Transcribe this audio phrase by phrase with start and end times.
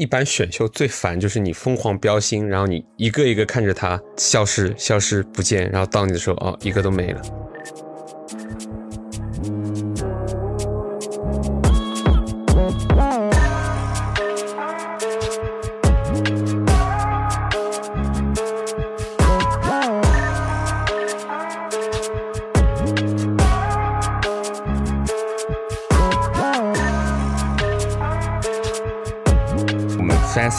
[0.00, 7.20] 一般选秀最烦就是你疯狂标星，然后你一个一个看着它消失、消失不见，然后到你的时候，哦，一个都没了。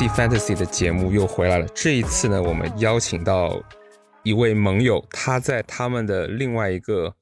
[0.09, 1.67] Fantasy 的节目又回来了。
[1.75, 3.61] 这一次呢，我们邀请到
[4.23, 7.15] 一位盟友，他在他们的另外一个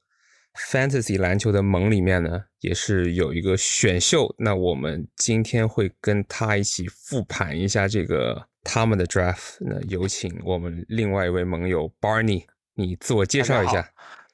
[0.54, 4.34] Fantasy 篮球的盟里面呢，也是有一个选秀。
[4.38, 9.58] 那我们今天会跟他一起复盘一下这个他们的 Draft。
[9.60, 12.44] 那有请我们另外一位盟友 Barney，
[12.74, 13.88] 你自我介绍一下。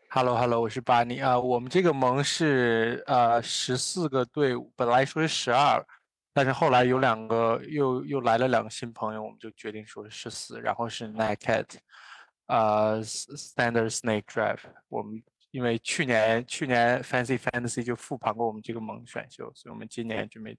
[0.09, 1.39] Hello Hello，我是巴尼啊。
[1.39, 5.85] 我们这个盟是呃十四个队伍，本来说是十二，
[6.37, 10.61] 但是后来有两个又又来了两个新朋友，我们就决定说是死。
[10.61, 11.65] 然后是 Nightcat，
[12.45, 14.61] 呃 Standard Snake Drive。
[14.89, 20.55] 我们因为去年去年 Fancy Fantasy 就复盘过我们这个盟选秀，所以我们今年准备，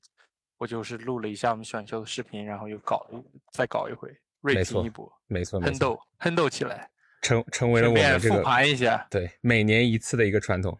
[0.58, 4.10] 我就是录了一下我们选秀的视频，然后又搞了再搞一回，
[4.42, 6.90] 锐没错评一波，没错，没哼错，斗哼斗起来，
[7.22, 9.06] 成成为了我们这个盘一下。
[9.12, 10.76] 对每年一次的一个传统。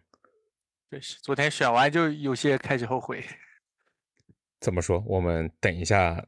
[0.90, 3.24] 对，是昨天选完就有些开始后悔。
[4.60, 5.02] 怎么说？
[5.06, 6.24] 我们等一下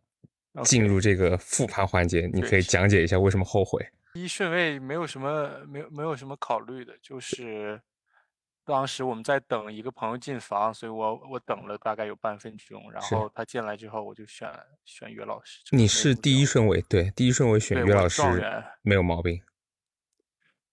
[0.65, 3.85] 进入这个复盘环节，你可以讲解一下为什么后悔。
[4.13, 7.81] 第一顺位没有什么没有没有什么考虑的，就是
[8.65, 14.53] 当时我们在等一个朋友进房，所以我我等了大概有半分钟，然后他进来之后我就选
[14.85, 15.61] 选岳老师。
[15.71, 18.23] 你是第一顺位，对，第一顺位选对我岳老师
[18.83, 19.41] 没有毛病。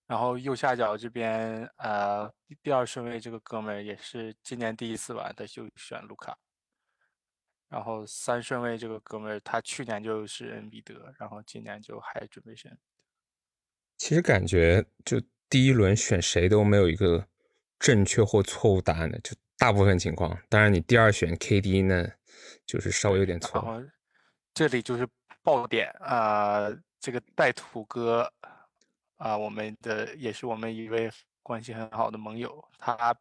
[0.08, 6.38] 然后右下角这边呃第第二顺位这个哥们儿也是今年第一次玩，他就选卢卡。
[7.70, 12.78] 然后三顺位这个哥们儿他去年就是恩比德，然后今年就还准备选。
[13.98, 17.28] 其实感觉就第一轮选谁都没有一个
[17.80, 20.38] 正确或错误答案的，就大部分情况。
[20.50, 22.08] 当然，你第二选 KD 呢，
[22.66, 23.62] 就是稍微有点然错。
[23.62, 23.84] 后
[24.54, 25.08] 这里就是
[25.42, 26.70] 爆点啊、
[27.00, 28.32] 这个带土哥
[29.18, 31.10] 啊、我们的也是我们一位
[31.42, 33.16] 关系很好的盟友，他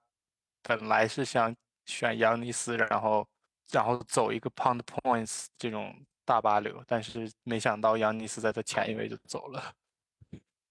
[0.63, 1.55] 本来是想
[1.87, 3.27] 选杨尼斯，然后
[3.73, 5.95] 然后走一个 pound points 这种
[6.25, 9.73] 大巴流，但是没想到杨尼斯在他前一位就走了。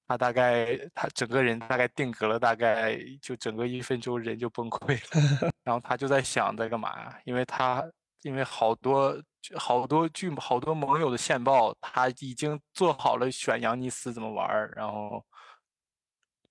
[0.07, 5.51] 他大概他整个人大概定格了，大概就整个一分钟人就崩溃了。
[5.66, 7.11] 然后他就在想在干嘛？
[7.23, 7.83] 因为他
[8.22, 9.19] 因为好多
[9.56, 15.25] 好多剧好多盟友的线报，他已经做好了选杨尼斯怎么玩儿，然后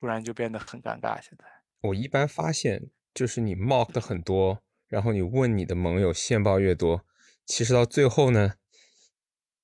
[0.01, 1.23] 突然就变得很尴尬。
[1.23, 1.45] 现在
[1.83, 4.64] 我一般发现，就是你 mock 的很多，
[4.95, 7.05] 然后你问你的盟友线报越多，
[7.45, 8.55] 其实到最后呢，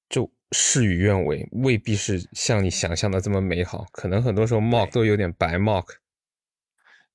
[0.09, 3.87] 就事与愿违，未必是像你想象的这么美好。
[3.93, 5.87] 可能很多时候 mock 都有点白 mock。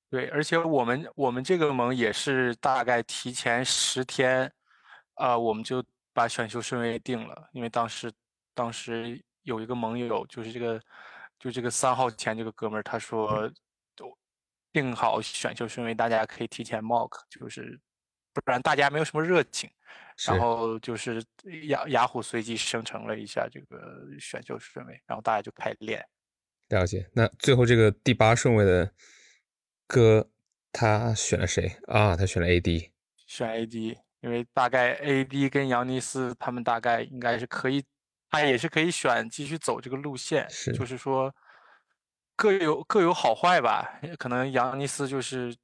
[0.08, 4.50] 对，而且我们我们这个盟也是大概提前十天，
[5.12, 5.84] 啊、我们就
[6.14, 8.10] 把选秀顺位定了，因为当时
[8.54, 10.80] 当时有一个盟友，就是这个
[11.38, 13.52] 就这个三号前这个哥们儿，他说
[13.94, 14.16] 都
[14.72, 17.78] 定好选秀顺位，大家可以提前 mock，就是
[18.44, 19.70] 不然大家没有什么热情。
[20.26, 21.22] 然后就是
[21.68, 26.02] 雅雅虎随机生成了一下这个选秀顺位，然后大家就开始练。
[26.68, 27.06] 了解。
[27.12, 28.90] 那最后这个第八顺位的
[29.86, 30.26] 哥，
[30.72, 32.16] 他选了谁啊？
[32.16, 32.90] 他选了 AD。
[33.26, 37.84] 选 AD，因为大概 AD 跟杨尼斯他们大概应该是可以，
[38.30, 41.30] 他也是可以选继续走这个路线，是就是说
[42.34, 44.00] 各有各有好坏吧。
[44.18, 45.54] 可能杨尼斯就是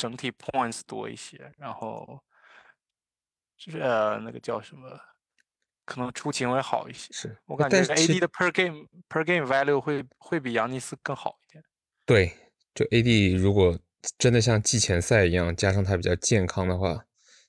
[0.00, 2.24] 整体 points 多一些，然后
[3.58, 4.98] 就是呃那个叫什么，
[5.84, 7.12] 可能出勤会好一些。
[7.12, 11.62] 是我感觉 AD 的 per game per game value 会会比扬尼斯更好一点。
[12.06, 12.32] 对，
[12.74, 13.78] 就 AD 如果
[14.16, 17.04] 真的像季前赛一样，加上他比较健康的话，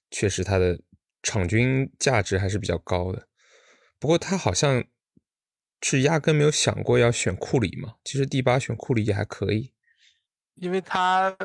[0.09, 0.81] 确实他的
[1.23, 3.29] 场均价值还是比较高的。
[3.97, 4.83] 不过他好像
[5.81, 7.95] 是压根没有想过要选库里嘛。
[8.03, 9.73] 其实第八选库里也还可以
[10.55, 11.35] 因为他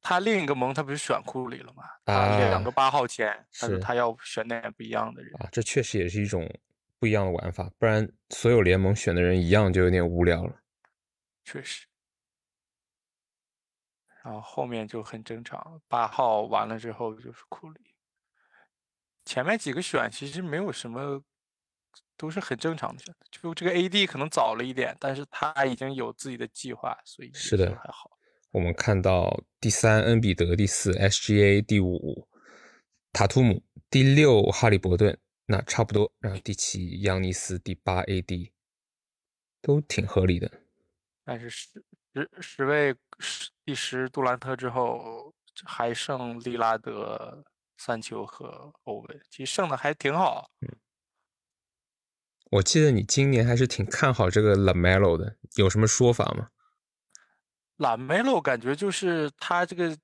[0.00, 1.84] 他另一个盟他不是选库里了吗？
[2.04, 5.32] 他两个啊八号签，他说是他要选点不一样的人。
[5.42, 6.48] 啊，这确实也是一种
[6.98, 10.54] 不一样的玩法，不然所有联盟选的人一样就有点无聊了。
[11.44, 11.86] 确实。
[14.22, 17.80] 然后后面就很正常，八号完了之后就是库里。
[19.24, 21.22] 前面几个选其实没有什么，
[22.16, 23.26] 都是很正常的选择。
[23.30, 28.10] 就这个 AD 可能早了一点，但是他已经有自己的计划，所以是的还好。
[28.52, 32.28] 我们看到第三恩比德，第四 SGA，第五
[33.12, 35.18] 塔图姆，第六哈利伯顿。
[35.46, 36.12] 那差不多。
[36.20, 38.52] 然后第七，扬尼斯，第八，AD，
[39.60, 40.48] 都挺合理的。
[41.24, 47.44] 但是十十十位十第十杜兰特之后，还剩利拉德、
[47.76, 50.48] 三球和欧文，其实剩的还挺好。
[50.60, 50.78] 嗯，
[52.52, 56.50] 我记得你今年还是挺看好这个 Lamelo 的，有什么说法吗
[57.80, 59.94] ？Lamelo 感觉就是他这个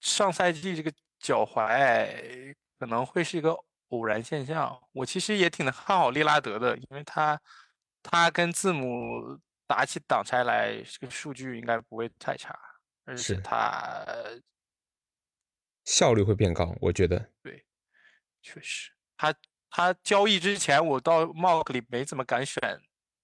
[0.00, 3.56] 上赛季这个脚踝可能会是一个
[3.88, 4.76] 偶然现象。
[4.92, 7.40] 我其实也挺看好利拉德的，因为他
[8.02, 9.40] 他跟字母。
[9.70, 12.58] 打起挡拆来，这个数据应该不会太差，
[13.04, 14.04] 而且他
[15.84, 17.30] 效率会变高，我觉得。
[17.40, 17.64] 对，
[18.42, 19.32] 确实，他
[19.70, 22.60] 他交易之前，我到 mock 里没怎么敢选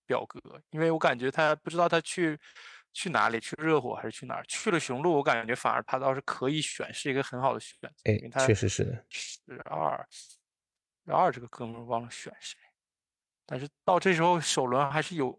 [0.06, 0.40] 表格，
[0.70, 2.38] 因为我感觉他不知道他去
[2.96, 8.10] 去哪里，去热火还是去哪儿，去了雄鹿，我感觉反而他倒是可以选，是一个很好的选择。
[8.10, 9.04] 哎，确实是的。
[9.10, 10.08] 十二，
[11.04, 12.58] 十二这个哥们忘了选谁。
[13.44, 15.36] 但是到这时候首轮还是有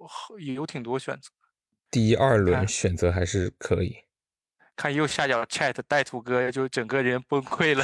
[0.56, 1.32] 有挺多选择，
[1.90, 3.98] 第二轮选择还是可以。
[4.76, 7.84] 看右下角 chat 带土哥就整个人崩溃了，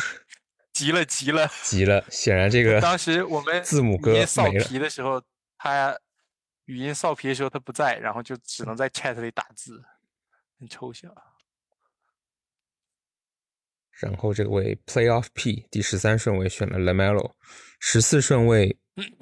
[0.72, 2.06] 急了急了急了。
[2.12, 5.20] 显然这个当时我们字母哥扫皮的时候，
[5.58, 5.98] 他
[6.66, 9.84] 语音扫皮的时候他不在，然后就只能在 chat 里打字，
[10.60, 11.14] 很抽象。
[13.92, 17.34] 然后这位 playoff P 第十三顺位选了 Lamelo，
[17.80, 18.78] 十四顺位。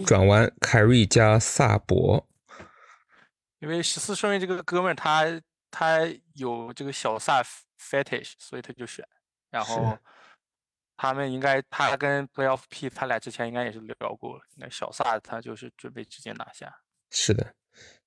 [0.05, 2.27] 转弯，凯瑞加萨博，
[3.59, 5.99] 因为十四顺位这个哥们儿，他他
[6.33, 7.41] 有这个小萨
[7.79, 9.07] fetish，所以他就选。
[9.49, 9.97] 然后
[10.97, 14.41] 他们应该，他跟 playoff P，他俩之前应该也是聊过。
[14.57, 16.81] 那小萨他就是准备直接拿下。
[17.11, 17.53] 是的，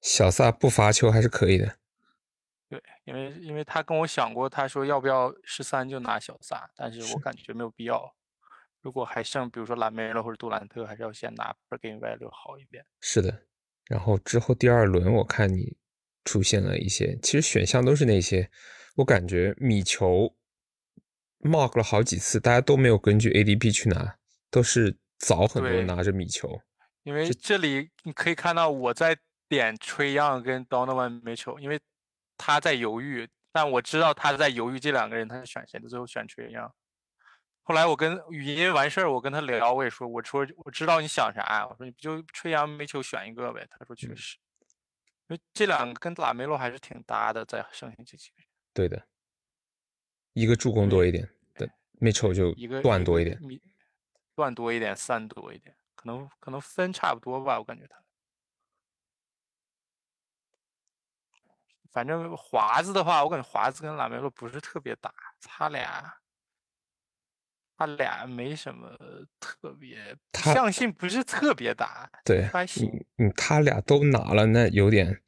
[0.00, 1.76] 小萨不罚球还是可以的。
[2.68, 8.16] 对，因为因为他跟我想过，他说要不要十三就拿小萨，但是我感觉没有必要。
[8.80, 12.84] 如果还剩，比如说蓝莓了或者杜兰特，还是要先拿 per game value 好一点。
[13.00, 13.46] 是的，
[13.86, 15.76] 然后之后第二轮我看你
[16.24, 18.50] 出现了一些，其实选项都是那些，
[18.96, 20.34] 我感觉米球
[21.40, 24.18] mark 了好几次，大家都没有根据 ADP 去拿，
[24.50, 26.60] 都是早很多拿着米球。
[27.04, 29.16] 因为这里你可以看到我在
[29.48, 31.80] 点 Trey Young 跟 Donovan Mitchell，因为
[32.36, 36.72] 他在犹豫，但我知道他在犹豫这两个人他是选谁的，最后选 Trey Young。
[37.62, 43.66] 后来我跟语音完事儿，我跟他聊，我也说，我说我知道你想啥，我说你不就吹杨梅球选一个呗？
[43.70, 44.36] 他说确实，
[45.28, 48.46] 因为这两个跟拉梅洛还是挺搭的，在剩下这几个人。
[48.74, 49.06] 对的，
[50.32, 51.70] 一个助攻多一点，对，
[52.00, 53.38] 梅球就一个断多一点，
[54.34, 55.74] 断多一点，散多一点，
[56.04, 57.96] 可能可能分差不多吧，我感觉他。
[61.90, 66.18] 反正华子的话，我感觉华子跟拉梅洛不是特别搭，他俩。
[67.76, 68.96] 他俩没什么
[69.40, 72.08] 特别，相信不是特别大。
[72.24, 72.88] 对，还行。
[73.18, 75.20] 嗯，他俩都拿了，那有点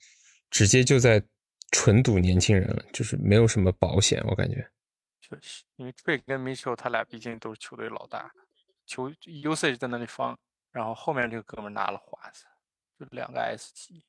[0.48, 1.20] 直接就在
[1.72, 4.70] 纯赌年轻人了，就是没有什么保险，我感觉。
[5.20, 8.32] 确实，因为 Drake 跟 Mitchell 他俩毕竟都是球队老大，
[8.86, 10.38] 球 usage 在那里放，
[10.76, 12.44] 然后后面这个哥们拿了华子，
[13.00, 14.04] 就两个 S 级。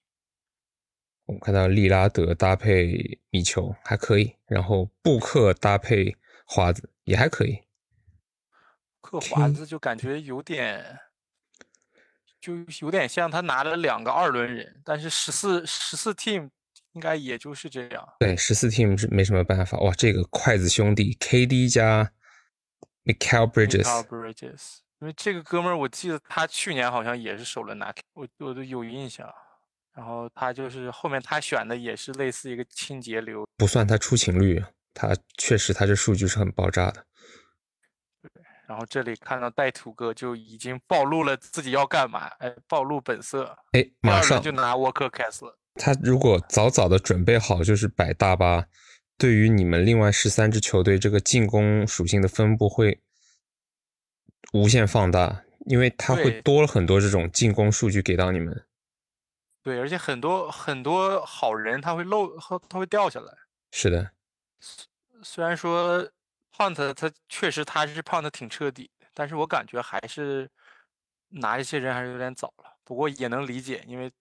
[1.24, 7.64] 我们看到利拉德搭配米球还可以，然后布克搭配华子也还可以。
[9.00, 11.00] 克华子就感觉有点，
[12.42, 16.50] 就有点像他拿了两个二轮人，但是十四十四 team
[16.92, 18.16] 应该也就是这样。
[18.20, 19.80] 对，十四 team 是没什么办法。
[19.80, 22.12] 哇，这个筷子兄弟 KD 加
[23.06, 29.28] Michael Bridges，因为这个哥们儿我记得他去年好像也是首轮拿，我我都有印象。
[29.96, 34.64] 然后他就是后面他选的也是类似一个清洁流，不算他出勤率，
[34.94, 37.04] 他确实他这数据是很爆炸的。
[38.68, 45.58] 然后这里看到带土哥就已经暴露了自己要干嘛，哎，暴露本色，哎，马上就拿沃克开始了。
[45.76, 48.66] 他如果早早的准备好，就是摆大巴，
[49.18, 53.00] 对于你们另外十三支球队这个进攻属性的分布会
[54.54, 58.66] 无限放大，因为它会多了很多这种进攻数据给到你们。
[59.64, 62.38] 对，而且很多很多好人他会漏，
[62.70, 63.34] 他会掉下来。
[63.72, 64.12] 是的，
[65.24, 66.10] 虽然说。
[66.50, 70.50] 胖子他确实他是胖的挺彻底，但是我感觉还是
[71.28, 72.78] 拿一些人还是有点早了。
[72.84, 74.12] 不过也能理解，因为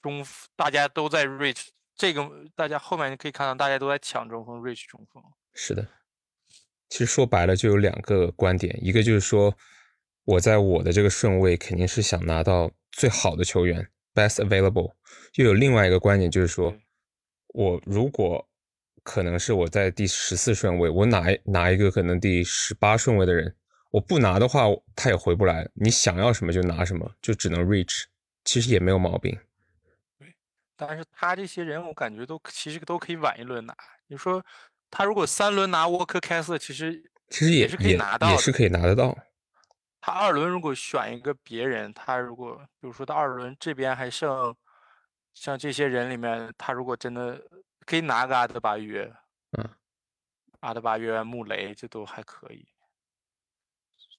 [0.00, 5.22] 中大家都在 reach 这个，大家后面可以看到大家都在抢中锋，reach 中锋。
[5.54, 5.86] 是的，
[6.92, 9.56] 其实说白了就有两个观点，一个就是说
[10.26, 14.92] 我在我的这个顺位肯定是想拿到最好的球员，best available。
[15.36, 16.76] 又有另外一个观点就是说
[17.54, 18.46] 我如果
[19.02, 23.56] 可能是我在第十四顺位，我拿拿一个可能第十八顺位的人，
[23.90, 25.66] 我不拿的话，他也回不来。
[25.72, 28.04] 你想要什么就拿什么，就只能 reach，
[28.44, 29.34] 其实也没有毛病。
[30.18, 30.34] 对，
[30.76, 33.74] 但是他这些人，我感觉都其实都可以晚一轮拿。
[34.08, 34.44] 你说
[34.92, 39.16] 他如果三轮拿沃克开斯，其实其实也是可以拿到，也是可以拿得到。
[40.02, 44.54] 他二轮如果选一个别人，他如果比如说他二轮这边还剩
[45.32, 47.42] 像这些人里面，他如果真的
[47.86, 49.10] 可以拿个阿德巴约，
[49.56, 49.70] 嗯，
[50.60, 52.68] 阿德巴约、穆雷，这都还可以。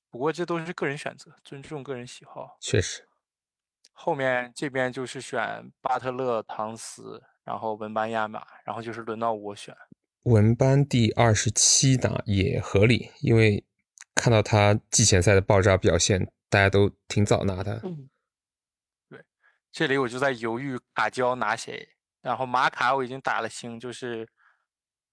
[0.10, 2.58] 不过这都是个人选择，尊重个人喜好。
[2.60, 3.08] 确实，
[3.92, 9.76] 后面这边就是选巴特勒、唐斯，然后文班亚马，然后就是轮到我选
[10.24, 13.66] 文班第二十七打也合理，因为。
[14.16, 17.82] 看到他季前赛的爆炸表现，大家都挺早拿的。
[17.84, 18.12] 嗯
[19.10, 19.26] 对，
[19.72, 21.90] 这里我就在犹豫卡胶拿谁，
[22.22, 24.30] 然后马卡我已经打了星，就是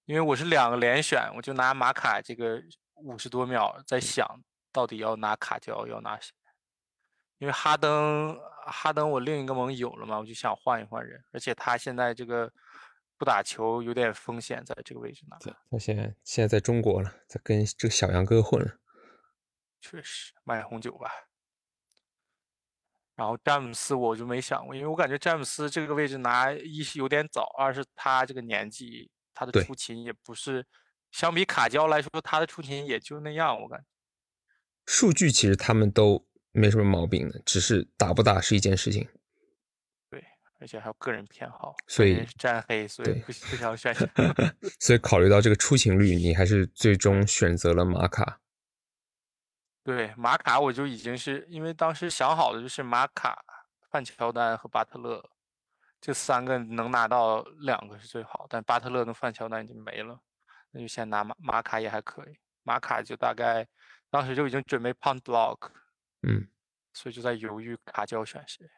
[0.05, 2.63] 因为我是两个连选，我就拿马卡这个
[2.97, 6.35] 五十多秒在想到底要拿卡胶要拿谁，
[7.39, 12.53] 因为哈登哈登我另一个盟有了嘛，我就想换一换人，而且他现在这个
[13.21, 15.37] 不打球有点风险，在这个位置拿。
[15.71, 18.79] 他现在现在在中国了，在跟这个小杨哥混了。
[19.79, 21.11] 确实卖红酒吧，
[23.17, 30.67] 然后詹姆斯我就没想过，因为我感觉詹姆斯这个位置拿一是有点早，二是他这个年纪，他的出勤也不是
[31.11, 33.85] 相比卡椒来说，他的出勤也就那样，我感觉。
[34.87, 39.07] 数据其实他们都没什么毛病的，只是打不打是一件事情。
[40.61, 43.95] 对，而且还有个人偏好，所以占黑，所以不不想选。
[44.79, 48.41] 所以考虑到这个出勤率，你还是最终选择了马卡。
[49.83, 53.43] 对马卡，我就已经是因为当时想好的就是马卡、
[53.91, 55.31] 范乔丹和巴特勒
[56.01, 60.21] 这三个能拿到两个是最好，但巴特勒跟范乔丹已经没了，
[60.71, 62.39] 那就先拿马马卡也还可以。
[62.63, 63.67] 马卡就大概
[64.11, 65.71] 当时就已经准备 punt block，
[66.23, 66.47] 嗯，
[66.93, 68.69] 所以就在犹豫卡胶选谁。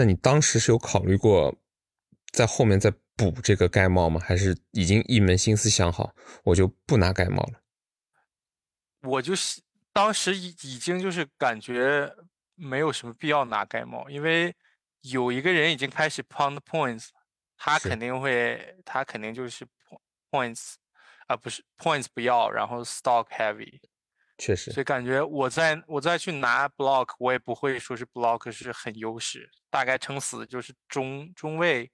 [0.00, 1.54] 那你当时是有考虑过
[2.32, 4.18] 在后面再补这个盖帽吗？
[4.18, 7.60] 还是已经一门心思想好，我就不拿盖帽了？
[9.02, 9.60] 我就是
[9.92, 12.10] 当时已已经就是感觉
[12.54, 14.56] 没有什么必要拿盖帽，因为
[15.02, 17.08] 有一个人已经开始 pound points，
[17.58, 19.66] 他肯定会，他肯定就是
[20.30, 20.76] points，
[21.26, 23.80] 啊不是 points 不要，然后 stock heavy，
[24.38, 31.90] 确实，所以感觉我在我再去拿 block，我也不会说是 block 是很优势，大概撑死就是中中位，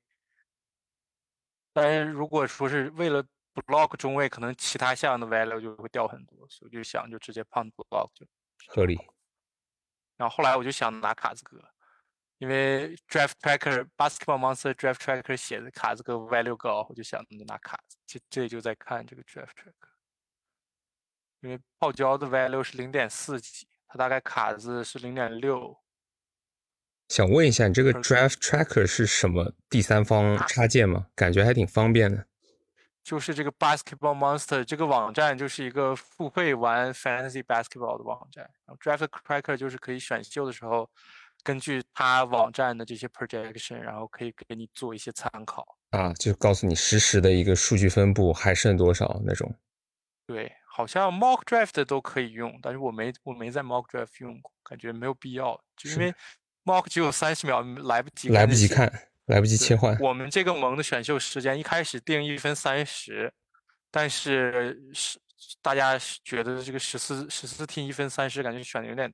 [1.73, 3.23] 但是如果说是为了
[3.55, 8.27] block 中位可能其他项的 value 就会掉很多，所以就想就直接 punt block 就
[8.69, 8.99] 合理。
[10.17, 11.63] 然后后来我就想拿卡兹哥，
[12.39, 17.99] 因为 draft tracker basketball monster draft tracker 写的卡兹哥 value 高，我就想就拿卡兹。
[18.07, 19.91] 这这就在看这个 draft tracker，
[21.41, 25.79] 因为泡椒的 value 是零点四几，它大概卡兹是零点六。
[27.09, 31.07] 想问一下，你这个 draft tracker 是什么第三方插件吗？
[31.15, 32.27] 感觉还挺方便的。
[33.05, 38.51] 就是这个 Basketball Monster 这个网站，就是一个付费玩 Fantasy Basketball 的网站。
[38.65, 40.91] 然后 Draft Tracker 就是可以选秀的时候，
[41.45, 45.79] 根据它网站的这些 projection，然后可以给你做一些参考。
[45.91, 49.55] 啊，就告诉你实时的一个数据分布还剩多少那种。
[50.27, 56.13] 对，好像 Mock Draft 都可以用，但是我没我没在 Mock Draft 用过，感觉没有必要，就因为
[56.67, 58.93] Mock 只有三十秒，来不及来不及看。
[59.27, 59.99] 来不及切换。
[59.99, 63.33] 我们这个盟的选秀时间一开始定一分三十，
[63.91, 65.19] 但是是
[65.61, 69.13] 大家觉得这个十四十四听一分三十，感觉选的有点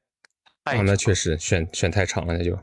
[0.65, 0.77] 太……
[0.77, 2.59] 啊，那确实选选太长了，那就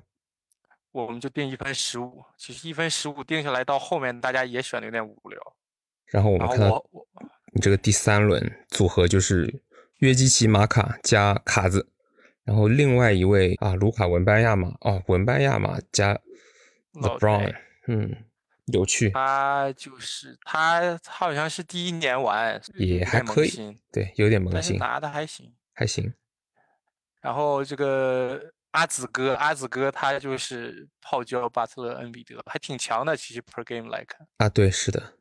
[0.91, 2.23] 我们就定一分十五。
[2.37, 5.55] 其实一分十五定下来到后面，大家也选的有点无聊。
[6.05, 6.85] 然后我们看到
[7.51, 9.63] 你这个第三轮组合就是
[9.97, 11.89] 约基奇马卡加卡子，
[12.49, 16.19] 然后另外一位啊卢卡文班亚马哦文班亚马加。
[16.93, 18.25] LeBron，嗯，
[18.65, 19.11] 有趣。
[19.11, 26.11] 他就是他，他好像是第一年玩，也还可以，对，有点萌新，拿的还行，还行。
[27.21, 33.15] 然后这个阿紫哥，阿紫哥他就是泡椒巴特勒恩比德，还挺强的。
[33.15, 35.13] 其实 per game 来看，啊，对，是的，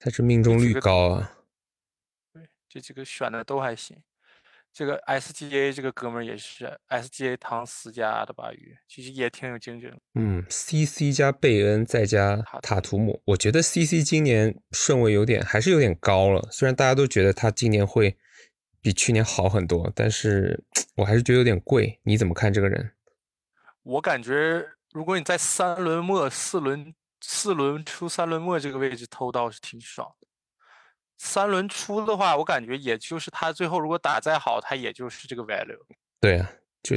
[0.00, 1.38] 他这命中率高啊。
[2.32, 4.02] 对，这几个选的都还行。
[4.72, 9.90] 这个 SGA 这个哥们儿也是 SGA 唐斯加阿德巴约，其实也挺有竞争。
[10.14, 16.48] 嗯，CC 加贝恩再加塔图姆，我觉得 CC 今年顺位有点还是有点高了。
[16.52, 18.16] 虽然大家都觉得他今年会
[18.80, 20.64] 比去年好很多，但是
[20.96, 22.00] 我还是觉得有点贵。
[22.04, 22.92] 你怎么看这个人？
[23.82, 30.28] 我感觉如果你在三轮末、四轮、四轮出三轮末这个位置偷到是挺爽的。
[31.22, 35.78] 三轮出的话，我感觉也就是他最后如果打再好，他也就是这个 value。
[36.18, 36.50] 对啊，
[36.82, 36.96] 就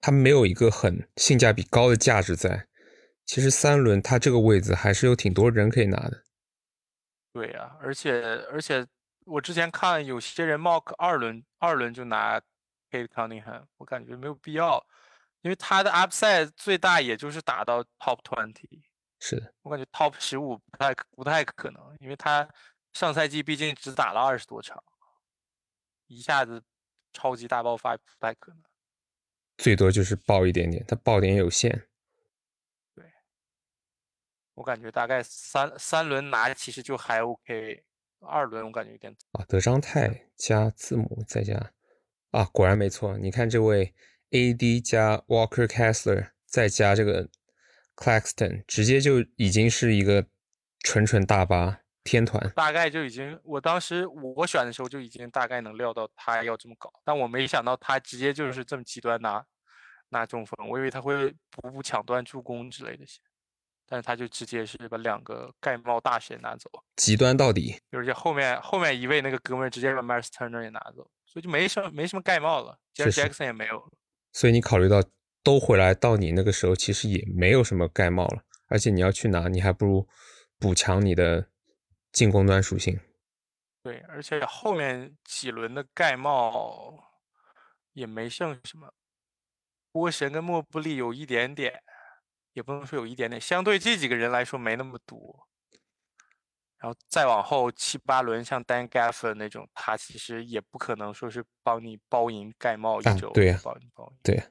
[0.00, 2.68] 他没有一个很性价比高的价值在。
[3.26, 6.22] 其实三轮他这个位置还是有挺多人可以拿的。
[7.32, 8.86] 对呀，而且而且
[9.24, 12.40] 我之前看有些人 mock 二轮二轮就拿
[12.92, 14.86] Kate Cunningham，我感觉没有必要，
[15.42, 18.82] 因为他的 upside 最大也就是打到 top twenty。
[19.18, 22.48] 是的，我感觉 top 十五不太不太可能，因为他
[22.94, 24.82] 上赛季毕竟只打了二十多场，
[26.06, 26.62] 一下子
[27.12, 28.62] 超级大爆发不太可能。
[29.58, 31.86] 最多就是爆一点点，他爆点有限。
[32.94, 33.04] 对，
[34.54, 37.84] 我感觉大概三三轮拿其实就还 OK，
[38.20, 39.44] 二轮我感觉有点啊。
[39.48, 41.72] 德章泰加字母再加
[42.30, 43.18] 啊，果然没错。
[43.18, 43.92] 你看这位
[44.30, 47.28] AD 加 Walker Kessler 再加这个
[47.96, 50.26] Claxton，直接就已经是一个
[50.80, 52.52] 纯纯大巴天团。
[52.54, 59.44] 大概就已经，我当时我选的时候就已经大概能料到他要这么搞，但我没想到他直接就是这么极端拿
[60.10, 63.20] 拿中锋，我以为他会补补抢断助攻之类的些，
[63.88, 67.76] 但是他就直接是把两个盖帽大神拿走，极端到底。
[67.90, 73.92] 而且后面后面一位那个哥们儿直接把 Mars Turner 也拿走，所以就没什么没什么盖帽了 Jackson 也没有。
[74.32, 75.02] 所以你考虑到
[75.42, 80.08] 都回来到你那个时候，其实也没有什么盖帽了，而且你要去拿，你还不如
[80.58, 81.48] 补强你的
[82.14, 82.98] 进攻端属性。
[83.82, 87.12] 对，而且后面几轮的盖帽
[87.92, 88.94] 也没剩什么。
[89.92, 91.82] 波神跟莫布利有一点点，
[92.54, 95.46] 也不能说有一点点，相对这几个人来说没那么多。
[96.78, 104.18] 然后再往后七八轮，像 Dan Gafford 那种，他其实也不可能说是帮你包赢盖帽一周，对呀，帮你包赢。
[104.22, 104.42] 对，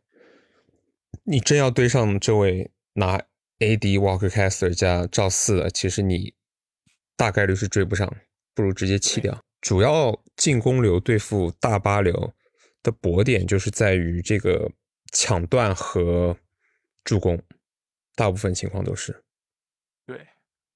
[1.23, 3.19] 你真要对上这位拿
[3.59, 6.35] AD Walker Kessler 加赵四的，其实你
[7.15, 8.13] 大概率是追不上，
[8.53, 9.43] 不如直接弃掉。
[9.61, 12.33] 主要进攻流对付大巴流
[12.81, 14.71] 的薄点就是在于这个。
[15.15, 16.35] 抢断和
[17.03, 17.39] 助攻，
[18.15, 19.23] 大部分情况都是。
[20.07, 20.27] 对，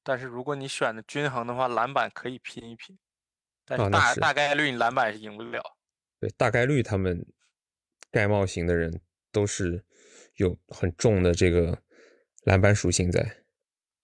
[0.03, 2.95] 但是如果你选的均衡的话，篮板可以拼一拼，
[3.65, 5.63] 但是大大概率你篮板是赢不了。
[6.19, 7.25] 对，大概率他们
[8.11, 9.83] 盖帽型的人都是
[10.35, 11.81] 有很重的这个
[12.43, 13.37] 篮板属性在。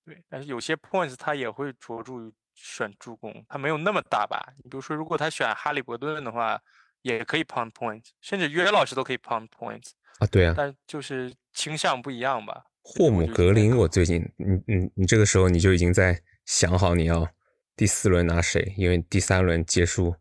[0.05, 4.53] 对，但是有些 points 他也会着重于选助攻，他没有那么大吧。
[4.63, 6.61] 你比如说，如果他选哈利伯顿的话，
[7.01, 9.91] 也可以 pound points，甚至约老师都可以 pound points。
[10.19, 12.65] 啊，对啊，但就是倾向不一样吧。
[12.83, 17.27] 霍姆格林，我最近，你你你这个时候你就已经在想好你要
[17.75, 20.15] 第四轮拿谁，因为第三轮结束，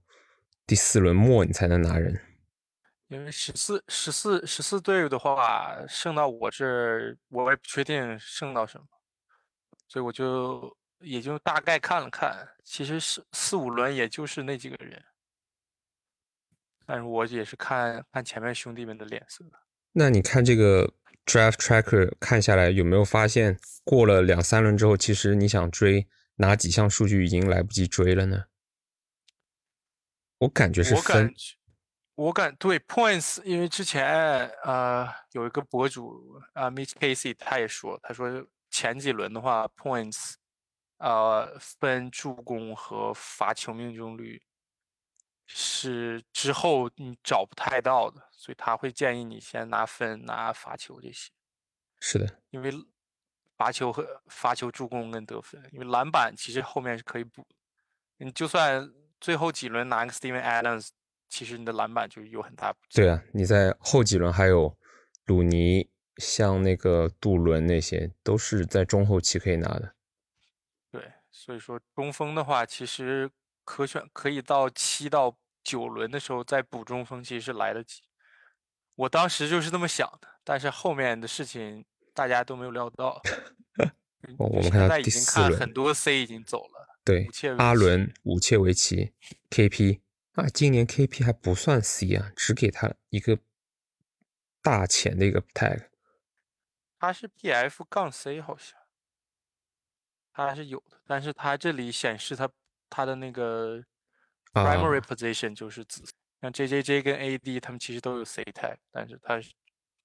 [0.66, 2.20] 第四轮末你才能拿人。
[3.08, 8.86] 因为十四十四十四队的话，剩到我这儿，我也不确定剩到什么，
[9.92, 15.04] 所以我就也就大概看了看，其实是四五轮也就是那几个人，
[16.86, 19.44] 但是我也是看看前面兄弟们的脸色。
[19.92, 20.90] 那你看这个
[21.26, 28.44] Draft Tracker 看下来，有没有发现过了两三轮之后，其实你想追哪几项数据已经来不及追了呢？
[30.38, 31.34] 我感觉是分，
[32.14, 40.34] 我感对 Points，因为之前呃有一个博主啊，Mitch Casey，他也说，他说前几轮的话，Points，
[40.96, 44.42] 呃分助攻和罚球命中率。
[45.54, 51.30] 是之后你找不太到的，所以他会建议你先拿分、拿罚球这些。
[52.00, 52.72] 是的，因为
[53.58, 57.46] 罚球和罚球、助攻跟得分，因为篮板其实后面是可以补。
[58.16, 60.88] 你就算最后几轮拿个 Steven Adams，
[61.28, 62.74] 其实你的篮板就有很大。
[62.90, 64.74] 对啊，你在后几轮还有
[65.26, 65.90] 鲁尼，
[66.22, 69.94] 像那个杜伦那些，都是在中后期可以拿的。
[70.90, 73.30] 对，所以说中锋的话，其实。
[73.64, 78.02] 可选可以到七到九轮的时候再补中锋，其实是来得及。
[78.96, 83.22] 我当时就是这么想的，但是后面的事情大家都没有料到。
[84.36, 86.98] 我们看到已经看很多 C 已经走了。
[87.04, 89.12] 对，阿伦、武切维奇、
[89.48, 90.00] KP
[90.32, 93.38] 啊，今年 KP 还不算 C 啊，只给他一个
[94.60, 95.86] 大钱的一个 tag。
[97.02, 98.78] 他是 PF 杠 C 好像，
[100.32, 102.48] 他是有的，但是他这里显示他。
[102.94, 103.82] 他的那个
[104.52, 106.04] primary position 就是紫，
[106.42, 109.40] 像 J J J 跟 A D 他们其实都有 C tag，但是他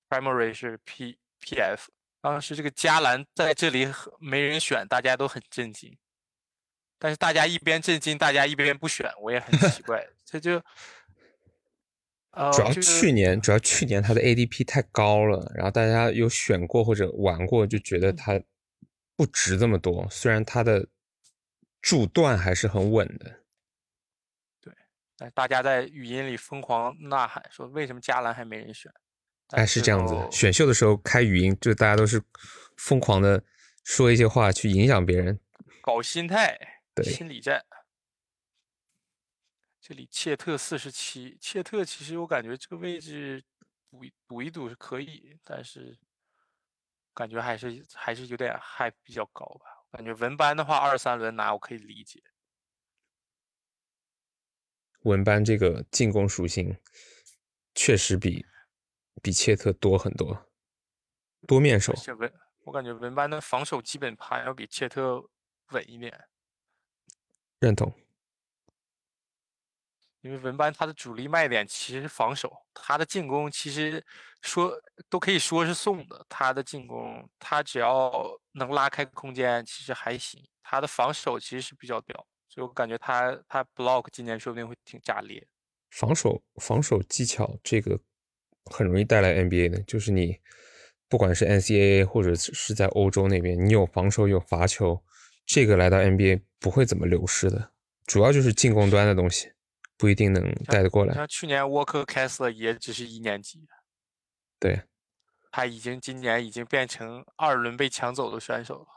[0.07, 1.91] primary 是 P P F。
[2.21, 3.85] 当时这个加兰在这里
[4.21, 5.97] 没人选，大家都很震惊。
[6.97, 10.07] 但是大家一边震惊，大家一边不选，我也很奇 怪。
[10.23, 10.63] 这就
[12.31, 18.41] 呃，主要去年主要去年他的 A D P 太高了，然后大家有选过或者玩过，就觉得他
[19.15, 20.07] 不值这么多。
[20.09, 20.87] 虽然他的。
[21.79, 23.43] 柱段还是很稳的，
[24.59, 24.73] 对
[25.15, 28.91] 但大家在语音里疯狂呐喊说为什么加兰还没人选？
[29.49, 32.21] 哎，是这样子，选秀的时候开语音，就大家都是
[32.75, 33.41] 疯狂的
[33.85, 35.39] 说一些话去影响别人，
[35.81, 36.57] 搞心态，
[36.93, 37.63] 对，心理战。
[39.87, 43.41] 这里切特四十七，切特其实我感觉这个位置
[43.89, 45.97] 赌赌一赌是可以，但是
[47.13, 49.87] 感觉还是还是有点害比较高吧。
[49.89, 52.21] 感觉文班的话二三轮拿我可以理解，
[55.03, 56.77] 文班这个进攻属性
[57.73, 58.45] 确实比
[59.23, 60.51] 比切特多很多，
[61.47, 61.93] 多面手。
[62.17, 62.33] 文
[62.65, 65.29] 我感觉文班的防守基本盘要比切特
[65.69, 66.27] 稳一点，
[67.61, 67.97] 认同。
[70.27, 74.03] 因为文班他的主力卖点其实是防守，他的进攻其实
[74.41, 74.77] 说
[75.09, 76.25] 都可以说是送的。
[76.27, 78.11] 他的进攻，他只要
[78.51, 80.43] 能拉开空间，其实还行。
[80.61, 85.47] 他的防守其实是比较屌，所以我感觉他他 block 今年说不定会挺炸裂。
[85.91, 87.97] 防守防守技巧这个
[88.65, 90.37] 很容易带来 NBA 的，就是你
[91.07, 95.01] 不管是 NCAA 或者是在欧洲那边，你有防守有罚球，
[95.45, 97.71] 这个来到 NBA 不会怎么流失的。
[98.05, 99.53] 主要就是进攻端的东西。
[99.97, 101.13] 不一定能带得过来。
[101.13, 103.67] 像去年沃克开斯也只是一年级，
[104.59, 104.83] 对，
[105.51, 108.87] 他已经今年已经变成二轮被抢走的选手了。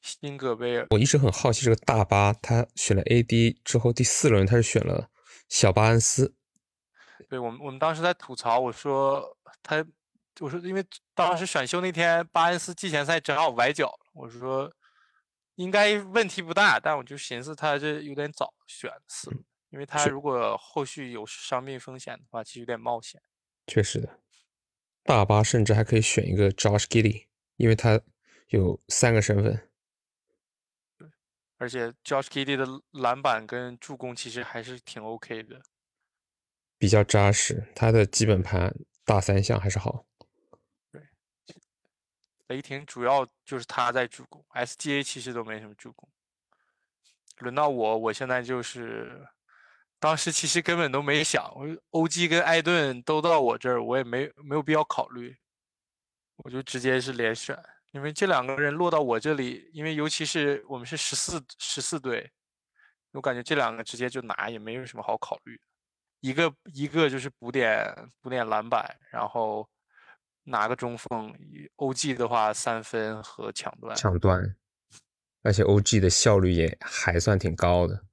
[0.00, 5.10] 辛格贝尔，我一直很好奇这个大巴，他选了 AD 之后第四轮他是选了
[5.48, 6.34] 小巴恩斯。
[7.28, 9.84] 对我们，我们当时在吐槽，我说他，
[10.38, 14.72] 我说因为当时选秀那天巴恩斯季前赛正好崴脚，我说
[15.56, 19.44] 应该问题不大，但我就寻思他这有点早选四轮。
[19.70, 23.22] 因为他如果后续有伤病风险的话，其实有点冒险。
[23.66, 24.20] 确实的，
[25.02, 27.26] 大巴甚至还可以选一个 Josh Giddey，
[27.56, 28.00] 因为他
[28.48, 29.68] 有三个身份。
[30.96, 31.10] 对，
[31.58, 35.60] 而且 Josh Giddey 的篮板跟助攻其实还是挺 OK 的，
[36.78, 37.70] 比较扎实。
[37.74, 40.06] 他的基本盘大三项还是好。
[40.90, 41.02] 对，
[42.46, 46.08] 雷霆主要就是他在助攻，SGA 其实都没什么助攻。
[47.40, 49.28] 轮到我，我现在就是。
[50.00, 55.36] 当时其实根本都没想，我欧基跟艾顿都到我这儿，我也没没有必要考虑，
[56.36, 57.58] 我就直接是连选，
[57.90, 62.30] 因为这两个人落到我这里，因为尤其是我们是十四十四队，
[63.12, 65.60] 我感觉这两个直接就拿也没有什么好考虑，
[66.20, 69.68] 一个一个就是补点补点篮板，然后
[70.44, 71.34] 拿个中锋
[71.76, 74.56] ，OG 的话三分和抢断，抢断，
[75.42, 78.04] 而且 OG 的效率也还算挺高的。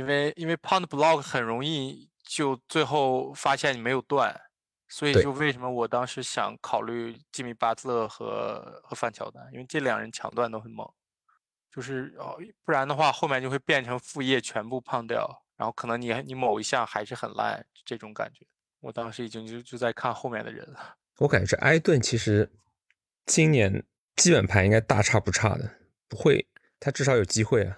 [0.00, 4.34] 因为因为 pound block 很容易就最后发现你没有断，
[4.88, 10.90] 所以就为什么我当时想考虑吉米巴特勒和和范乔丹，因为这两人抢断都很猛，
[11.70, 18.46] 就是哦不然的话后面就会变成副业全部胖掉，然后可能你你某一项还是很烂这种感觉。
[18.80, 20.96] 我当时已经就就在看后面的人了。
[21.18, 22.50] 我感觉这埃顿其实
[23.26, 23.84] 今年
[24.16, 25.76] 基本盘应该大差不差的，
[26.08, 27.76] 不会，他至少有机会啊。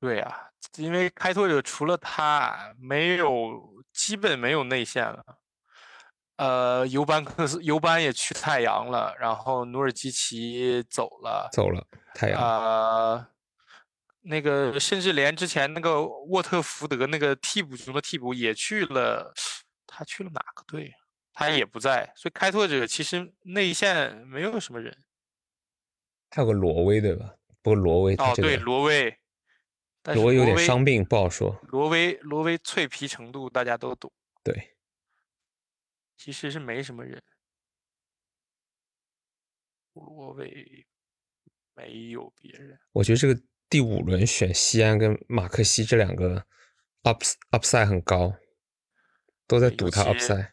[0.00, 0.49] 对呀。
[0.76, 5.24] 因为开拓者除了他，没有基本没有内线了。
[6.36, 12.40] 呃，尤班克斯尤班也去太阳了，然后努尔基奇走了，走了太阳。
[12.40, 13.28] 啊，
[14.22, 19.34] 那个甚至连之前那个沃特福德那个替补中的替补也去了，
[19.86, 20.94] 他去了哪个队？
[21.34, 22.10] 他也不在。
[22.16, 24.96] 所以开拓者其实内线没有什么人。
[26.30, 27.34] 还有个罗威对吧？
[27.60, 29.14] 不过罗威哦，对罗威。
[30.04, 31.60] 罗威有点伤病，不好说。
[31.68, 34.10] 罗威，罗威脆皮程度大家都懂。
[34.42, 34.76] 对，
[36.16, 37.22] 其实是没什么人。
[39.92, 40.86] 罗威
[41.74, 42.80] 没有别人。
[42.92, 46.46] 我觉得这个第五轮选西安跟马克西这两个
[47.02, 48.34] up upside 很高，
[49.46, 50.52] 都在赌他 upside。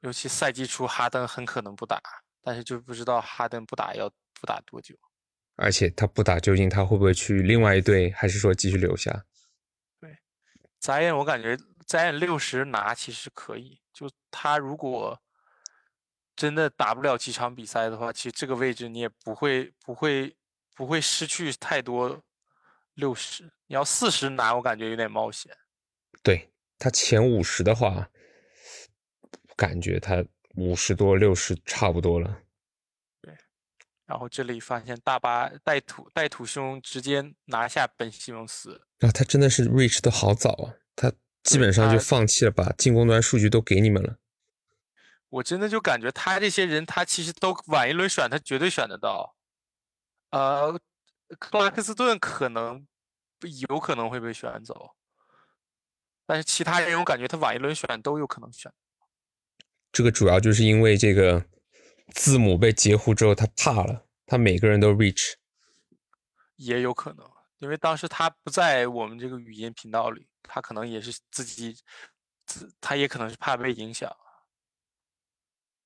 [0.00, 1.98] 尤其赛季初哈登很可能不打，
[2.42, 4.94] 但是就不知道哈登不打要不打多久。
[5.56, 9.24] 而且他不打，究竟他会不会去另外一队，还是说继续留下？
[10.00, 10.18] 对
[10.80, 15.20] ，Zion 我感觉 Zion 六十拿其实可以，就他如果
[16.34, 20.36] 真的打不了几场比赛的话，其实这个位置你也不会不会
[20.74, 22.22] 不会失去太多。
[22.94, 25.52] 六十，你要四十拿，我感觉有点冒险。
[26.22, 28.08] 对他前五十的话，
[29.56, 32.43] 感觉他五十多六十差不多了。
[34.06, 41.12] 然后这里发现大巴带土带土兄直接拿下本西蒙斯，啊，他真的是 reach 的好早啊，他
[41.42, 44.18] 基本上就放弃了，把进攻端数据都给你们了。
[45.30, 49.34] 我真的就感觉他这些人，他其实都晚一轮选，他绝对选得到。
[50.30, 50.78] 呃，
[51.38, 52.86] 克拉克斯顿可能
[53.68, 54.92] 有可能会被选走，
[56.26, 58.70] 但是其他人我感觉他晚一轮选都有可能选。
[59.90, 61.44] 这个主要就是因为这个
[62.12, 65.34] 字母被截胡之后，他怕了，他每个人都 reach，
[66.56, 71.76] 也有可能，因为当时他不在我们这个语音频道里，他可能也是自己，
[72.46, 74.14] 自他也可能是怕被影响。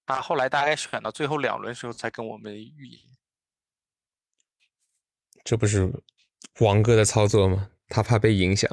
[0.07, 2.99] 他后来大概选到最后两轮时候才跟我们语音，
[5.45, 6.03] 这不是
[6.61, 7.71] 王哥的操作吗？
[7.89, 8.71] 他怕被影响。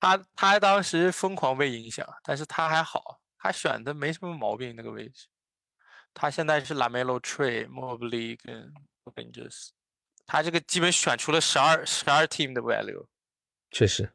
[0.00, 5.26] 他他当时疯狂被影响，但是他还好，他选的没什么毛病那个位置。
[6.12, 8.72] 他现在是 Lamelo、Trey、Mobley 跟
[9.04, 9.70] Avengers，
[10.26, 13.06] 他这个基本选出了十二十二 team 的 value。
[13.70, 14.12] 确实，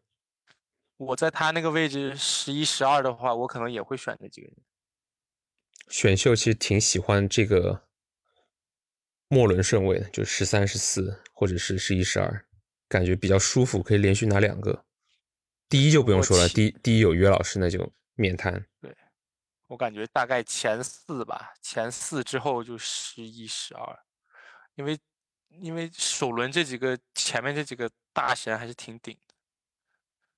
[0.97, 4.57] 我在他那个位置十一、十二的话，我可能也会选这几个人。
[5.87, 7.87] 选秀其实挺喜欢这个
[9.27, 12.45] 末轮顺位的，就十三、十四或者是十一、十二，
[12.89, 14.85] 感觉比较舒服，可以连续拿两个。
[15.69, 18.65] 第一就不用说了，第第一有约老师那就免谈。
[18.81, 18.95] 对，
[19.67, 23.99] 我感觉大概前四吧，前四之后就十一、十二，
[24.75, 24.99] 因为
[25.49, 29.33] 因为首轮这几个前面这几个大神还是挺顶的，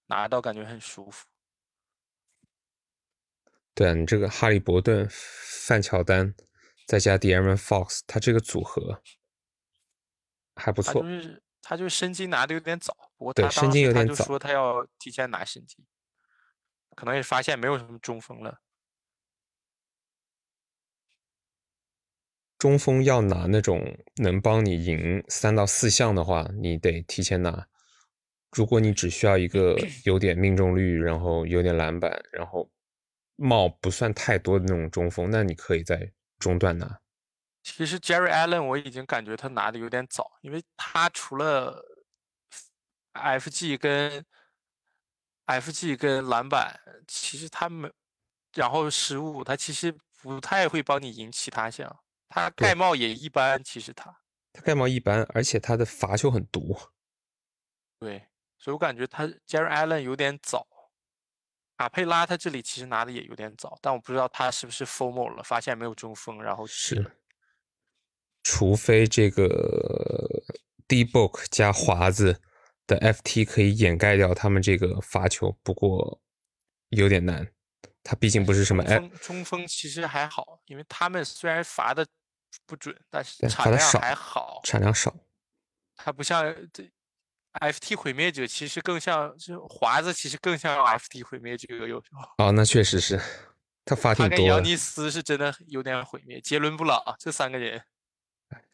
[0.06, 1.26] 拿到感觉很舒服。
[3.74, 6.34] 对啊，你这个哈利伯顿、范乔丹
[6.88, 9.02] 再加 De'Aaron Fox，他这个组合
[10.56, 11.04] 还不错。
[11.62, 15.86] 他就是申金拿的有点早，不过他当时他就说他要提前拿申金，
[16.96, 18.62] 可能也发现没有什么中锋了。
[22.58, 27.68] 中锋要拿那种能帮你赢三到四项的话，你得提前拿。
[28.52, 32.70] 如果你只需要一个 有点命中率，然后有点篮板，然后
[33.36, 37.00] 帽不算太多的那种中锋，那你可以在中段拿。
[37.62, 41.86] 其实 Jerry Allen 我已经感觉他拿的有点早，因为他除了
[43.14, 44.26] FG 跟
[45.46, 47.92] FG 跟篮板，其实他没，
[48.54, 52.00] 然后失误，他其实不太会帮你赢其他项。
[52.30, 54.18] 他盖帽也一般，其实他
[54.54, 56.78] 他盖帽一般，而且他的罚球很毒。
[58.00, 60.68] 对，所以我感觉他 Jerry Allen 有点早。
[61.78, 67.16] 卡佩拉他这里其实拿的也有点早，但我不知道他是不是 formal 了，发现没有中锋，然后是。
[68.42, 69.48] 除非这个
[70.88, 72.42] D book 加华子
[72.88, 76.20] 的 FT 可以掩盖掉他们这个罚球，不过
[76.90, 77.48] 有点难。
[78.02, 78.84] 他毕竟不是什么
[79.22, 82.08] 中锋，其实还好，因为他们虽然罚的
[82.66, 85.16] 不准，但是产量还好，产量少。
[85.96, 86.92] 它不像这
[87.54, 92.46] FT 毁灭者，其实更像就华子，其实更像 FT 毁灭者有时候。
[92.46, 93.20] 哦，那确实是
[93.84, 94.30] 他发挺多。
[94.30, 97.84] 他跟扬尼斯是真的有点毁灭，杰伦布朗这三个人。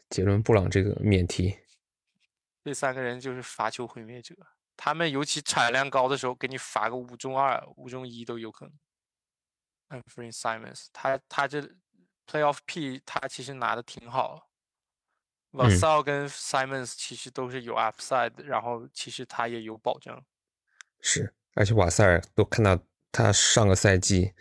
[0.10, 1.58] 杰伦布朗这个免提，
[2.64, 4.36] 这三个人就是罚球毁灭者。
[4.76, 8.74] 他们尤其产量高的时候，给你罚个五中二、五中一都有可能。
[10.32, 11.62] Simons，他他这
[12.28, 14.50] Playoff P，他其实拿的挺好。
[15.52, 20.24] Vassell 跟 Simons 其实都是有 Upside，然后其实他也有保障。
[21.02, 22.80] 是，而且瓦塞尔都看到
[23.12, 24.34] 他上个赛季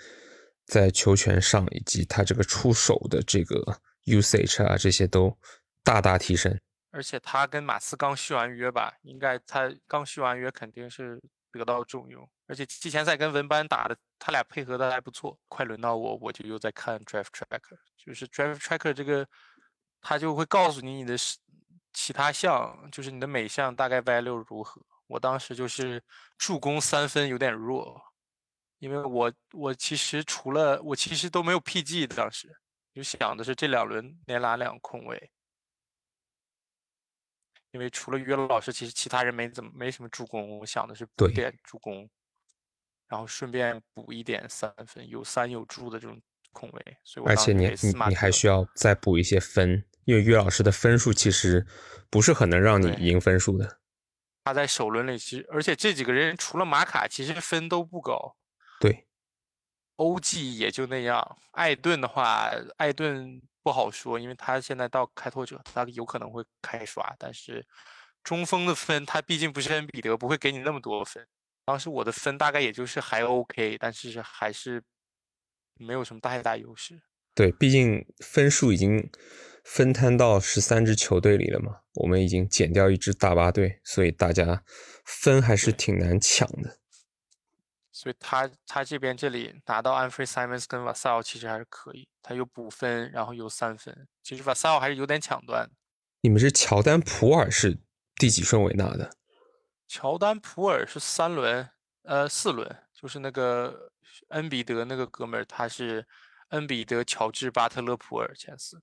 [0.65, 5.39] 在球权上以及他这个出手的这个 usage 啊，这些都。
[5.85, 6.61] 大大提升，
[6.93, 12.31] 而且他跟马刺刚续完约吧，应该他刚续完约肯定是得到重用。
[12.47, 15.37] 而且季前赛跟文班打的，他俩配合的还不错。
[15.49, 19.29] 快轮到我，我就又在看 Drive Tracker，就是 Drive Tracker 这个，
[20.01, 21.17] 他就会告诉你你的
[21.93, 24.81] 其他项，就是你的每项大概 value 如何。
[25.09, 26.01] 我当时就是
[26.39, 28.01] 助攻三分有点弱，
[28.79, 32.49] 因为我我其实除了我其实都没有 PG，当时
[32.95, 35.33] 就想的是这两轮连拿两空位。
[37.73, 40.61] 因为除了约老师，其实其他人没怎么没什么助攻。
[40.61, 42.09] 我想的是补点助攻，
[43.13, 46.19] 然后顺便补一点三分，有三有助的这种
[46.51, 46.97] 空位。
[47.05, 51.67] 所以，而且你你你还需要再补一些分，因为岳老师的分数其实
[52.09, 53.81] 不是很能让你赢分数的。
[54.45, 58.35] 他在首轮里其实，而且这几个人除了马卡，其实分都不高。
[58.81, 59.07] 对
[59.97, 61.37] ，OG 也就那样。
[61.51, 63.43] 艾顿的话，艾顿。
[63.65, 67.15] 不好说，因为他现在到开拓者，他有可能会开刷。
[67.17, 67.65] 但是
[68.25, 71.25] 中锋的分，他毕竟不是恩比德，不会给你那么多分。
[71.65, 74.83] 当时我的分大概也就是还 OK，但是还是
[75.79, 77.03] 没有什么太大优势。
[77.35, 79.11] 对，毕竟分数已经
[79.65, 84.65] 分摊到十三支球队里了嘛，我们已经减掉一支大巴队，所以大家
[85.05, 86.79] 分还是挺难抢的。
[87.91, 95.71] 所以他他这边这里拿到 Anthony Simons 跟 Vassell 其实还是可以，他有补分，然后有三分，其实 Vassell 还是有点抢断。
[96.23, 97.79] 你们是乔丹普尔是
[98.17, 99.15] 第几顺位拿的？
[99.93, 101.69] 乔丹普尔是三轮，
[102.05, 103.93] 呃，四轮，就是那个
[104.29, 106.07] 恩比德那个哥们儿，他是
[106.49, 108.79] 恩比德、乔治、巴特勒、普尔前四。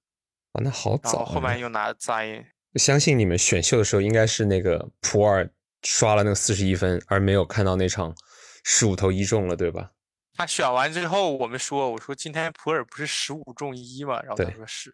[0.51, 1.13] 啊，那好早。
[1.13, 2.45] 然后后面又拿扎因。
[2.75, 5.49] 相信你们选秀的时候，应该是那个普尔
[5.81, 8.15] 刷了那个四十一分，而没有看到那场
[8.63, 9.89] 十五投一中了，对吧？
[10.35, 14.21] 他选完之后，我们说，我说今天普尔不是十五中一吗？
[14.21, 14.93] 然后他说是。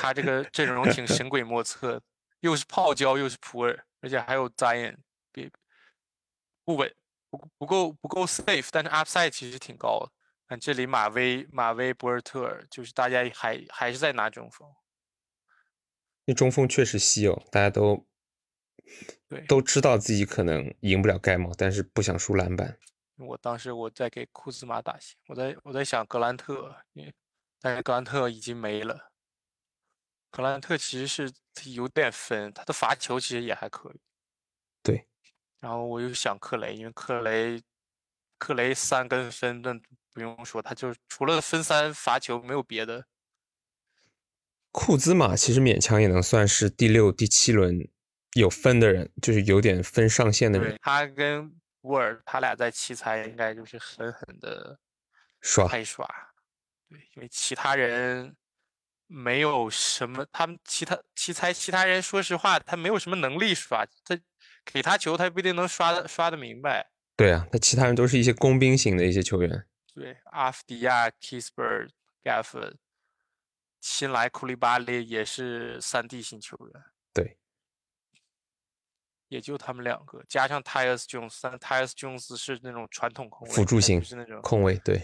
[0.00, 2.02] 他这个阵容挺 神鬼莫测，
[2.40, 4.92] 又是泡椒，又是普尔，而且还有扎因，
[5.32, 5.50] 别
[6.64, 6.94] 不稳，
[7.30, 10.12] 不不够不够 safe，但是 upside 其实挺高的。
[10.48, 14.70] 看这里马威、马威、博尔特尔，就是大家还还是在拿中锋。
[16.26, 18.06] 那中锋确实稀有，大家都
[19.28, 22.78] 对都知道自己可能赢不了盖帽，但是不想输篮板。
[23.16, 26.76] 我当时我在给库兹马打线，我在我在想格兰特，
[27.60, 29.10] 但是格兰特已经没了。
[30.30, 31.32] 格兰特其实是
[31.70, 34.00] 有点分，他的罚球其实也还可以。
[35.62, 35.68] 对。
[35.68, 37.62] 然后我又想克雷，因为克雷
[38.36, 39.72] 克雷三跟分，那
[40.12, 43.06] 不用说，他就除了分三罚球没有别的。
[44.72, 47.88] 库兹马其实勉强也能算是第六、第七轮
[48.32, 50.78] 有分的人，就是有点分上限的人。
[50.82, 54.78] 他跟沃尔他俩在奇才应该就是狠狠的
[55.40, 56.08] 刷一刷，
[56.88, 58.34] 对，因为其他人
[59.06, 64.18] 没有什么，他们其他奇才其他人说实话他没有什么能力刷，他
[64.64, 66.90] 给他球他不一定能刷的刷的明白。
[67.16, 69.66] 对啊，他其他人都是一些工兵型的一些球员。
[69.94, 71.88] 对，阿夫迪亚、Kisper、
[72.22, 72.76] Gafford。
[73.80, 77.36] 新来库利巴利也是三 D 型球员，对，
[79.26, 85.02] 也就他们两个，加上泰尔斯琼斯，泰尔斯琼斯是那种传统控卫，辅助型是那种控卫，对。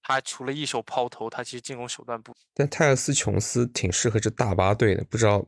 [0.00, 2.34] 他除了一手抛投，他其实进攻手段不。
[2.54, 5.46] 但泰尔斯琼斯挺适合这大巴队的，不知道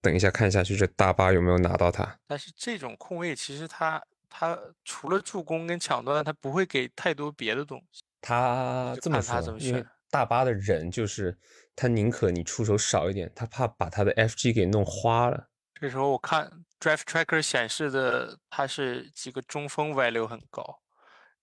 [0.00, 2.18] 等一下看下去这大巴有没有拿到他。
[2.26, 8.02] 但是这种控卫其实他他除了助攻跟抢断，他不会给太多别的东西。
[8.20, 11.38] 他这么说，因为大巴的人就是。
[11.80, 15.48] 他宁可你出手少一点，他怕把他的 FG 给弄花了。
[15.80, 20.80] 这时候我看 Drive Tracker 显示的，他是几个中锋 value 很高，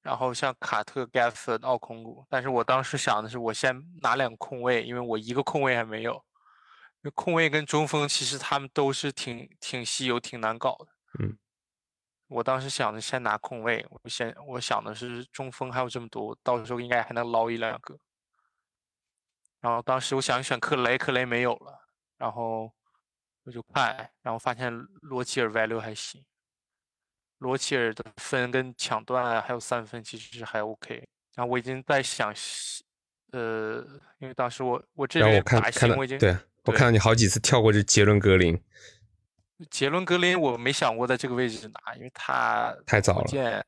[0.02, 2.26] 然后像卡特、Gafford、奥孔古。
[2.30, 6.22] 但是我当时想的是，我先拿两个空位，因为我一个空位还没有。
[7.12, 10.88] 控卫跟中锋其实他们都是挺挺稀有、挺难搞的。
[11.20, 11.38] 嗯，
[12.28, 17.98] 我当时想着先拿控卫，我先我想的是中锋还有这么多，到时候应该还能捞一两个。
[19.62, 21.88] 然后当时我想选克雷，克雷没有了，
[22.18, 22.72] 然后
[23.44, 26.24] 我就看，然后发现罗齐尔 value 还行，
[27.40, 31.08] 罗齐尔的分跟抢断还有三分其实是还 OK。
[31.36, 32.34] 然后我已经在想，
[33.32, 33.84] 呃，
[34.20, 38.60] 因为当时我我这边打新我已经对我看到你好几次跳过这杰伦格林，
[39.70, 43.66] 杰伦格林我没想过在这个位置拿，因为他太早了，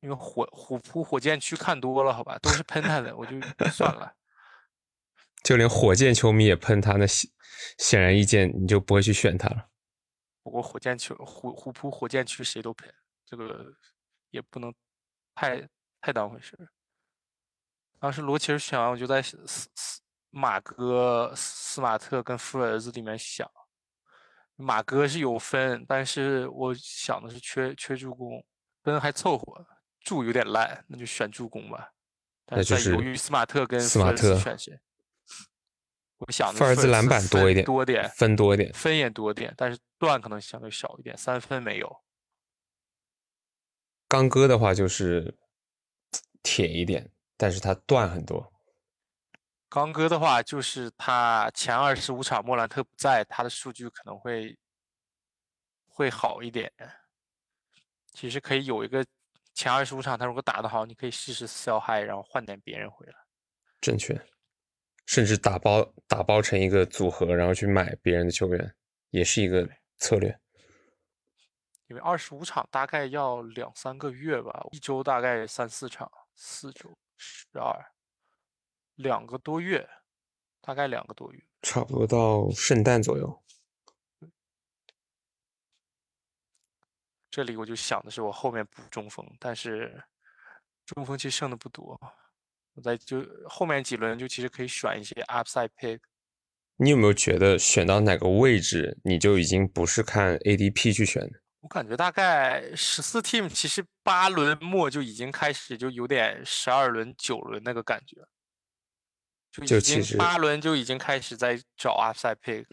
[0.00, 4.14] 因为火虎扑火箭区看多了，好吧，都是喷他的，我就算了。
[5.44, 7.30] 就连火箭球迷也喷他，那显
[7.78, 9.70] 显然易见你就不会去选他了。
[10.42, 12.92] 不过火箭球虎虎扑火箭区谁都喷，
[13.24, 13.72] 这个
[14.30, 14.74] 也不能
[15.34, 15.68] 太
[16.00, 16.58] 太当回事。
[17.98, 23.50] 当时罗齐尔选完，我就在斯斯马哥、斯马特跟富尔兹里面想，
[24.56, 28.44] 马哥是有分，但是我想的是缺缺助攻，
[28.82, 29.66] 分还凑合，
[30.00, 31.92] 助有点烂，那就选助攻吧。
[32.46, 34.80] 那就是犹豫斯马特跟斯马特选谁。
[36.18, 42.02] 我想富尔兹篮板多一点，多点分多一点，分也多点，但是断可能相对少一点，三分没有。
[44.06, 45.38] 刚哥的话就是
[46.42, 48.52] 铁一点，但是他断很多。
[49.70, 54.58] 刚哥的话就是他前二十五场莫兰特不在，他的数据可能会
[55.86, 56.70] 会好一点。
[58.12, 59.06] 其实可以有一个
[59.54, 63.14] 前二十五场，他如果打得好，你可以试试 sell high，然后换点别人回来。
[63.80, 64.20] 正确。
[65.06, 68.74] 甚至打包打包成一个组合，然后去买别人的球员，
[69.10, 70.38] 也是一个策略。
[71.86, 77.92] 因为二十五场大概要两三个月吧，一周大概三四场，四周十二，
[79.00, 79.88] 两个多月，
[80.60, 83.42] 大概两个多月，差不多到圣诞左右。
[87.30, 90.04] 这里我就想的是，我后面补中锋，但是
[90.84, 91.98] 中锋其实剩的不多。
[92.74, 96.00] 我在就后面几轮就其实可以选一些 upside pick。
[96.76, 101.40] 你有没有觉得选到哪个位置你就已经不是看 ADP 去选的？
[101.60, 108.16] 我感觉大概十四 team，其实八轮末就已经开始就有点十二轮、九轮那个感觉，
[109.66, 112.66] 就其实八轮就已经开始在找 upside pick。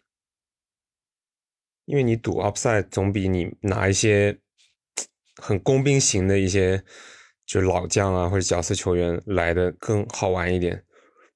[1.86, 4.40] 因为你赌 upside 总比你拿一些
[5.38, 6.84] 很工兵型的一些
[7.46, 10.86] 就老将啊或者角色球员来的更好玩一点。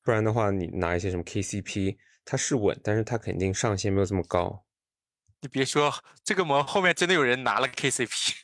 [0.04, 4.66] 不然的话，你拿一些什么 KCP，它是稳，但是它肯定上限没有这么高。
[5.42, 8.42] 你别说，这个盟后面真的有人拿了 KCP，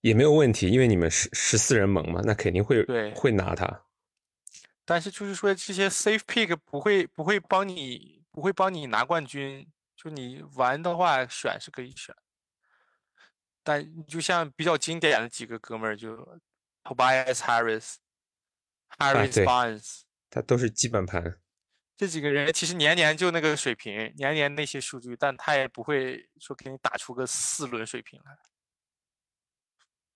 [0.00, 3.84] 也没有问题，因为你们十十四人盟嘛，那肯定会对会拿它。
[4.92, 9.66] 但是就是说这些 safe pick 不会不会帮你不会帮你拿冠军，
[9.96, 12.14] 就你玩的话选是可以选，
[13.62, 16.14] 但就像比较经典的几个哥们儿，就
[16.84, 17.94] Tobias Harris、
[18.98, 20.02] Harris Barnes。
[20.28, 21.40] 他都是基本盘。
[21.96, 28.36] 这几个人其实年年就那个水平，年年那些数据，但他也不会说给你打出个四轮水平来，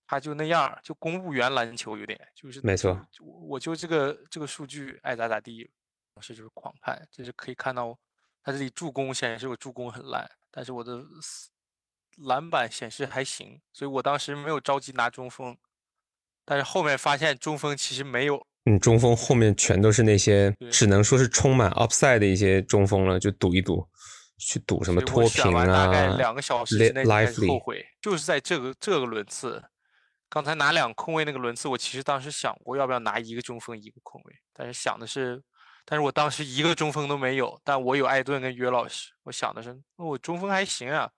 [0.07, 3.05] 他就那样，就公务员篮球有点，就是没错。
[3.11, 5.69] 就我我就这个这个数据爱咋咋地，
[6.15, 7.99] 老师就是狂判，这是可以看到
[8.41, 11.03] 他这里助攻显示我助攻很烂，但是我的
[12.25, 15.57] 篮板显示还行，所以我当时没有着急拿中锋，
[16.45, 18.47] 但是后面发现中锋其实没有。
[18.65, 23.87] 嗯，中锋后面全都是那些只能说是充满 upside 的一些中锋了，就赌一赌，
[24.37, 29.63] 去赌什么脱贫啊大概啊两个小时内后悔，就是在这个这个轮次，
[30.29, 35.41] 刚才拿两个空位那个轮次，我其实当时想过要不要拿一个中锋一个空位，但是想的是，
[35.85, 41.09] 但是我当时一个中锋都没有，但我有艾顿跟约老师，我想的是，那我中锋还行啊，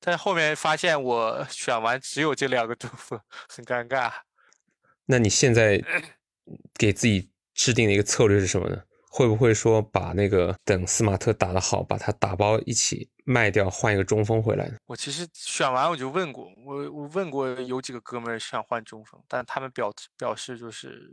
[0.00, 4.12] 但是后面发现我 选完只有这两个中锋，很尴尬。
[5.04, 5.82] 那你现在
[6.74, 8.82] 给自己制定的一个策略是什么呢？
[9.16, 14.76] 会不会说把那个等斯马特打得好，把他打包一起卖掉，换一个中锋回来呢？
[14.84, 21.10] 我其实选完我就问过，我我问过有几个哥们儿想换中锋，但他们表表示就是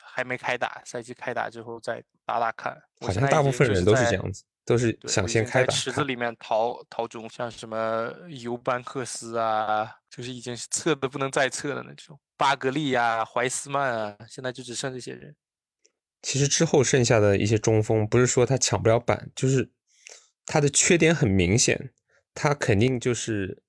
[0.00, 2.80] 还没开打，赛季开打之后再打打看。
[3.00, 6.04] 好像大部分人都是这样子，都是想先开打池子。
[6.04, 15.34] 里面淘淘中，像什么尤班克斯啊，就是已经是测的不能再测的那种，巴格利呀、怀斯曼啊，现在就只剩这些人。
[16.22, 19.70] 其实之后剩下的一些中锋，不是说他抢不了板，就是
[20.44, 21.92] 他的缺点很明显，
[22.34, 23.62] 他肯定就是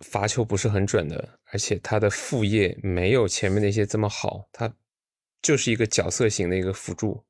[0.00, 4.72] 罚球不是很准的，而且他的副业没有前面那些这么好，他
[5.42, 7.24] 就是一个角色型的一个辅助。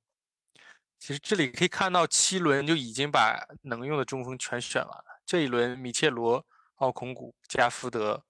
[0.99, 5.21] 其实这里可以看到，七轮就已经把能用的中锋全选完了。
[5.27, 6.47] 这一轮，米切罗、
[6.77, 8.25] 奥孔古、加福德，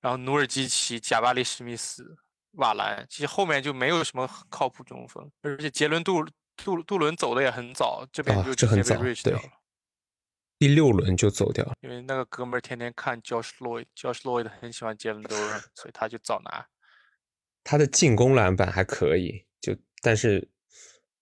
[0.00, 2.18] 然后努尔基奇、贾巴里史密斯、
[2.58, 6.24] 瓦兰，其实后面就没有什么靠谱中锋，而且杰伦杜
[6.56, 9.44] 杜杜伦走的也很早，这边啊就直接被这很早 Rich 掉了。
[10.58, 16.66] 第六轮就走掉了，因为那个哥们儿天天看 Josh Lloyd，Josh Lloyd 很喜欢杰伦杜伦，所以他就早拿。
[17.62, 20.48] 他的进攻篮板还可以，就但是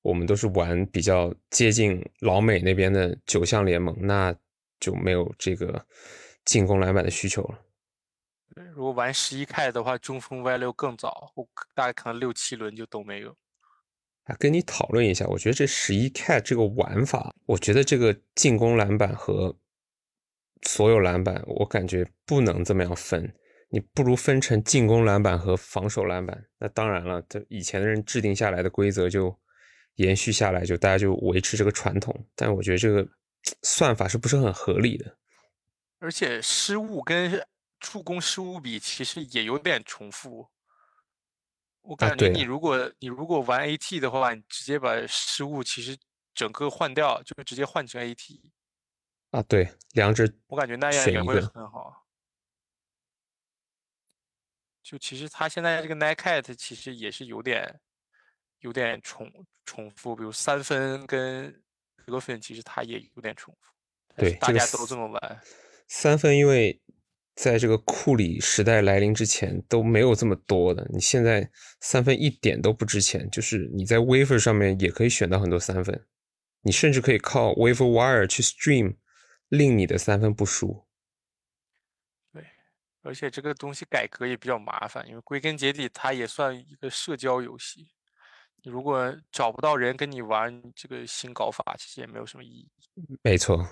[0.01, 4.35] 我们都是玩比较接近老美那边的九项联盟，那
[4.81, 5.87] 就没有这个
[6.47, 7.66] 进攻篮板的需求了。
[8.57, 13.37] 对如果玩十一 K 的话，中锋 value 更早，我大概可能六七轮就都没有。
[14.25, 19.55] 啊，跟你讨论一下，我觉得这十一 cat 这个玩法，我觉得这个进攻篮板和
[20.63, 23.31] 所有篮板，我感觉不能这么样分，
[23.69, 26.47] 你不如分成进攻篮板和防守篮板。
[26.59, 29.39] 那当然了，这以前的人制定下来的规则就
[29.97, 32.27] 延续下来，就大家就维持这个传统。
[32.35, 33.07] 但我觉得这个
[33.63, 35.15] 算法是不是很合理的？
[35.99, 37.47] 而且失误跟
[37.81, 40.49] 助攻失误比其实也有点重复。
[41.83, 45.97] 我感觉你如果你如果玩 AT 的话，你直接把失误其实
[46.35, 48.41] 整个换掉，就直接换成 AT，
[49.31, 52.05] 啊，对，两者我感觉那样也会很好。
[54.83, 57.81] 就其实他现在这个 Nike cat 其实也是有点
[58.61, 59.31] 有点重
[59.65, 61.63] 重复，比如三分跟
[62.05, 63.73] 得分，其实他也有点重复。
[64.17, 65.43] 对大家都这么玩。
[65.89, 66.81] 三分，因为
[67.37, 70.89] 在这个库里时代来临之前都没有这么多的。
[70.91, 71.49] 你现在
[71.81, 76.07] 三分一点都不值钱，就是你在 waiver 上面也可以选到很多三分，
[76.63, 78.97] 你甚至可以靠 waiver wire 去 stream，
[79.51, 80.87] 令你的三分不输。
[82.33, 82.43] 对
[83.03, 87.91] 而且这个东西改革也比较麻烦，因为归根结底它也算一个社交游戏。
[88.63, 92.71] 你如果找不到人跟你玩这个新搞法，其实也没有什么意义。
[93.23, 93.69] 没错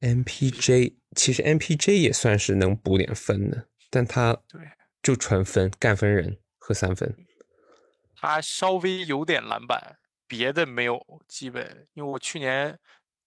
[0.00, 4.60] ，MPJ 其实 MPJ 也算是能补点分的，但他对
[5.02, 7.16] 就纯分干分人和三分。
[8.14, 12.78] 他稍微有点篮板，别的没有，基本因为我去年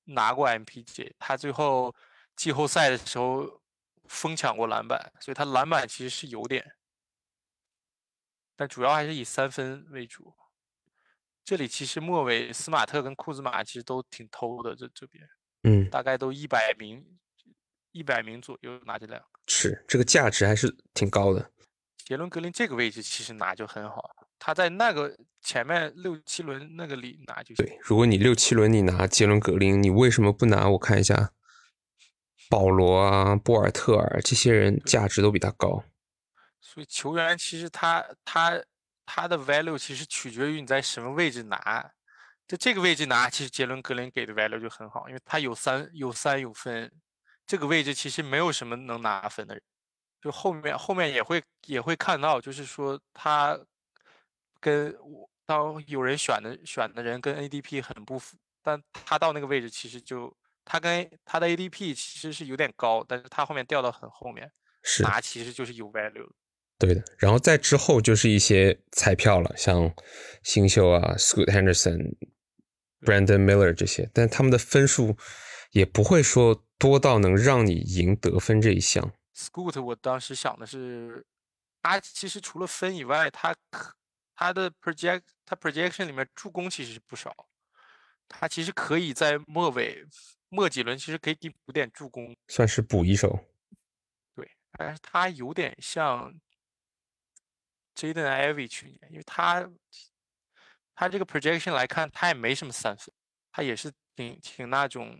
[0.05, 1.95] 拿过 MPJ，他最后
[2.35, 3.61] 季后赛的时候
[4.05, 6.75] 疯抢过篮板，所以他篮板其实是有点，
[8.55, 10.35] 但主要还是以三分为主。
[11.45, 15.27] 这里其实末尾斯马特跟库兹马其实都挺偷的，这这边
[15.63, 17.05] 嗯，大概都一百名，
[17.91, 19.27] 一百名左右拿这两个。
[19.47, 21.51] 是这个价值还是挺高的。
[22.05, 27.65] 杰伦格林这个位置其实拿就很好，他在那个前面六七轮那个里拿就行。
[27.65, 30.67] 对，如果你六七轮你拿杰伦格林，你为什么不拿？
[30.69, 31.31] 我看一下，
[32.49, 35.83] 保罗啊、波尔特尔这些人价值都比他高。
[36.61, 38.63] 所以球员其实他他
[39.05, 41.91] 他的 value 其实取决于你在什么位置拿，
[42.49, 46.91] 在这个位置拿，其实杰伦格林给的 value 就很好，因为他有三有三有分，
[47.45, 49.61] 这个位置其实没有什么能拿分的人，
[50.19, 53.55] 就后面后面也会也会看到，就是说他
[54.59, 60.35] 跟我当有人选的选的人跟 ADP 很不符，但他到那个位置其实就
[60.65, 66.33] 他跟他的 ADP 其实是有点高，但是他后面掉到很后面，是拿其实就是有 value 的。
[66.79, 69.93] 对的，然后再之后就是一些彩票了，像
[70.41, 72.15] 新秀啊，Scoot Henderson、
[73.01, 75.17] Brandon Miller 这些，但他们的分数
[75.71, 79.11] 也不会说多到能让你赢得分这一项。
[79.35, 81.25] Scoot，我当时想的是，
[81.81, 83.95] 他其实除了分以外，他可
[84.35, 87.47] 他的 project 他 projection 里面助攻其实是不少，
[88.27, 90.05] 他其实可以在末尾
[90.49, 93.39] 末几轮其实可以给补点助攻，算是补一手。
[94.35, 96.33] 对，但是他有点像
[97.95, 99.69] Jaden Ivey 去年，因为他
[100.99, 103.09] 他这个 projection 来看，他也没什么三分，
[103.53, 105.17] 他也是挺挺那种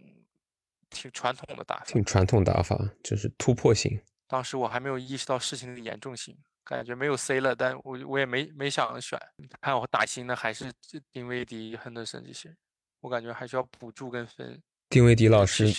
[0.90, 1.86] 挺传统的打法。
[1.86, 3.98] 挺传统打法，就是突破性。
[4.28, 9.18] 当时我还没有意识到事情的严重性，感觉没有 C 了，但我我也没没想选。
[9.62, 12.54] 看我打新的还是这丁威迪、亨德森这些，
[13.00, 14.62] 我感觉还需要补助跟分。
[14.90, 15.74] 丁威迪老师，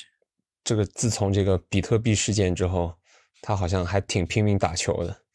[0.64, 2.98] 这个自从这个比特币事件之后，
[3.42, 5.26] 他好像还挺拼命打球的。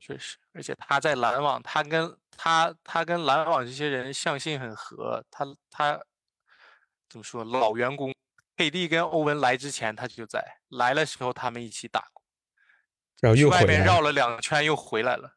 [0.00, 6.02] 确实，而且他在篮网，他跟他他跟篮网这些人相性很合，他他
[7.08, 8.12] 怎么说老员工
[8.56, 12.22] ，KD 跟欧文来之前他就在，来的时候他们一起打过。
[13.20, 15.36] 然后又外面绕了两圈又回来了。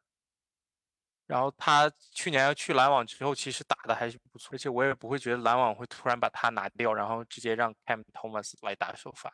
[1.26, 9.32] 然后他去年去篮网之后，其实打的还是不错，而且我也不会觉得篮网会突然把他拿掉，然后直接让 Cam Thomas 来打首发。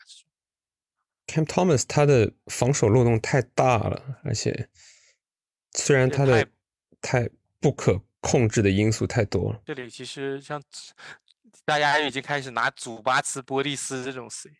[1.26, 4.70] Cam Thomas 他的防守漏洞太大了，而且
[5.72, 6.48] 虽然他的
[7.00, 7.30] 太太
[7.62, 10.60] 不可控制的因素太多了，这里其实像
[11.64, 14.50] 大家已经开始拿祖巴茨、波利斯这种 C，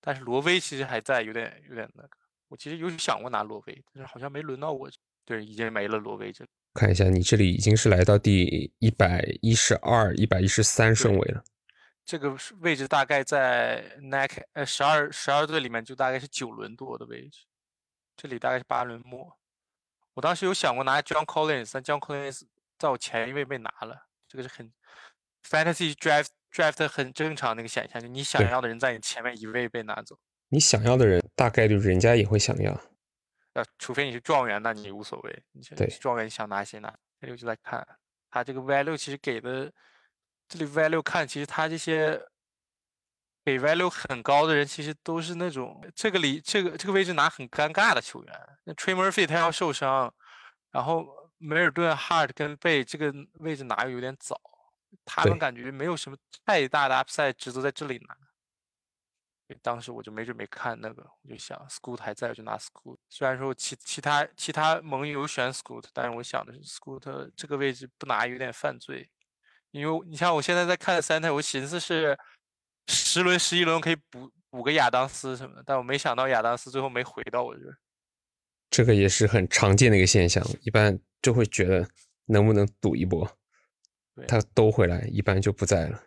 [0.00, 2.10] 但是罗威其实还在，有点有点那个。
[2.48, 4.90] 我其实有想过拿罗威，但是好像没轮到我。
[5.24, 6.50] 对，已经没了罗威这里。
[6.74, 11.44] 看一下你这里已经是来到第一百一十二、一百一十三顺位了。
[12.04, 17.44] 这个位置大概在 Nike 呃十二十二队里面就大概是九轮多的位置，
[18.16, 19.36] 这里大概是八轮末。
[20.14, 22.42] 我当时有想过拿 John Collins，但 John Collins
[22.78, 24.72] 在我前一位被拿了，这个是很
[25.48, 32.72] fantasy draft draft 很正常的一个现象，就你想要的人在你前面一位被拿走，你想要的人，大概率人家也会想要。
[33.54, 35.86] 呃，除非你是状元，那你无所谓，你是对。
[36.00, 36.88] 状元你想拿谁拿，
[37.20, 37.86] 这里我就来看。
[38.30, 39.72] 他这个 value 其实给的，
[40.48, 42.20] 这里 value 看其实他这些
[43.44, 48.34] 给 value 很高的人，其实都是那种这个里这个这个位置拿很尴尬的球员。
[48.64, 50.12] 那 Trey Murphy 他要受伤，
[50.70, 51.06] 然后
[51.38, 54.40] 梅尔顿、Hard 跟贝这个位置拿又有点早，
[55.04, 58.16] 他们感觉没有什么太大的 upside 值得在这里拿。
[59.62, 62.98] 当时我就没准备看那个，我就想 Scoot 还在，我就拿 Scoot。
[63.08, 69.10] 虽然说其其他其他盟友选 Scoot，但是我想的是 Scoot 这个位置不拿有点犯罪，
[69.72, 72.16] 因为你像我现在在看三台，我寻思是
[72.88, 77.78] 十轮十一轮可以补补个亚当斯什么的，但我没想到亚当斯最后没回到我这儿。
[78.70, 81.88] 这个也是很常见的一个现象，一般就会觉得
[82.26, 83.28] 能不能赌一波，
[84.28, 86.02] 他都回来，一般就不在了。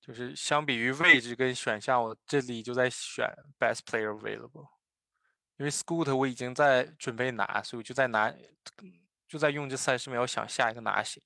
[0.00, 3.24] 就是相比于位置跟选项，我这里就在选
[3.56, 4.66] best player available，
[5.58, 8.34] 因为 Scoot 我已经在准备拿，所以我就在拿，
[9.28, 11.22] 就在用这三十秒想下一个拿谁。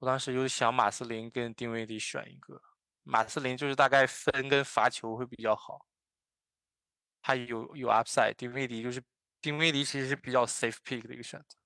[0.00, 2.60] 我当时就想马斯林跟丁威迪选一个，
[3.02, 5.86] 马斯林就是大概分跟罚球会比较好，
[7.22, 9.02] 他有有 upside，丁威迪就是
[9.40, 11.56] 丁威迪其实是比较 safe pick 的一个选择。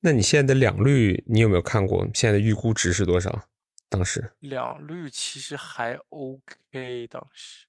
[0.00, 2.06] 那你现在的两率，你有没有看过？
[2.14, 3.48] 现在的预估值是多少？
[3.88, 7.66] 当时两率其实还 OK，当时。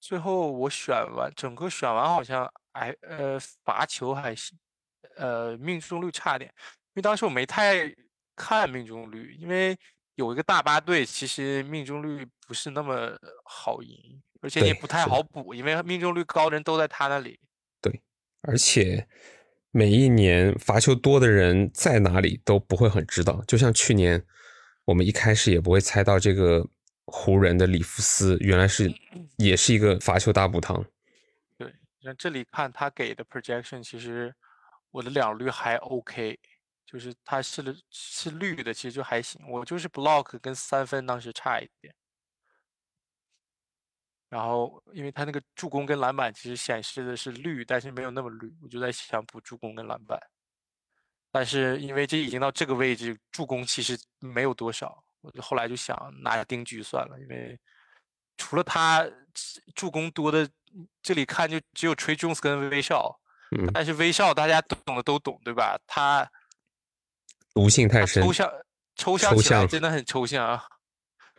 [0.00, 4.56] 最后我选完，整个选完好像哎呃罚球还行，
[5.16, 7.92] 呃命中率差点，因为当时我没太
[8.34, 9.76] 看命中率，因为
[10.18, 17.38] 有一个大巴队，其实命中率不是那么好赢，而且也不太好补，因为命中率高的人都在他那里。
[17.80, 18.02] 对
[18.40, 19.06] 而且
[19.70, 23.40] 每一年罚球多的人在哪里都不会很知道。
[23.46, 24.20] 就像去年，
[24.86, 26.66] 我们一开始也不会猜到这个
[27.06, 28.92] 湖人的里弗斯原来是
[29.38, 30.84] 也是一个罚球大补汤。
[31.56, 34.34] 对，那这里看他给的 projection，其实
[34.90, 36.36] 我的两率还 OK，
[36.90, 39.46] 就是他是是绿的，其实就还行。
[39.46, 41.94] 我就是 block 跟三分当时差一点。
[44.30, 50.18] 然后，因为他那个助攻跟篮板其实显示的是绿，但是没有那么绿，我就在想补助攻跟篮板。
[51.30, 57.60] 但是因为这已经到这个位置，助攻其实没有多少，我就后来就想拿丁局算了，因为
[58.38, 59.06] 除了他
[59.74, 60.48] 助攻多的，
[61.02, 63.20] 这里看就只有锤 Jones 跟威少。
[63.56, 63.70] 嗯。
[63.74, 65.78] 但是威少大家懂的都懂，对吧？
[65.86, 66.30] 他
[67.58, 68.48] 毒性太深，抽象
[68.94, 70.64] 抽象起来真的很抽象啊。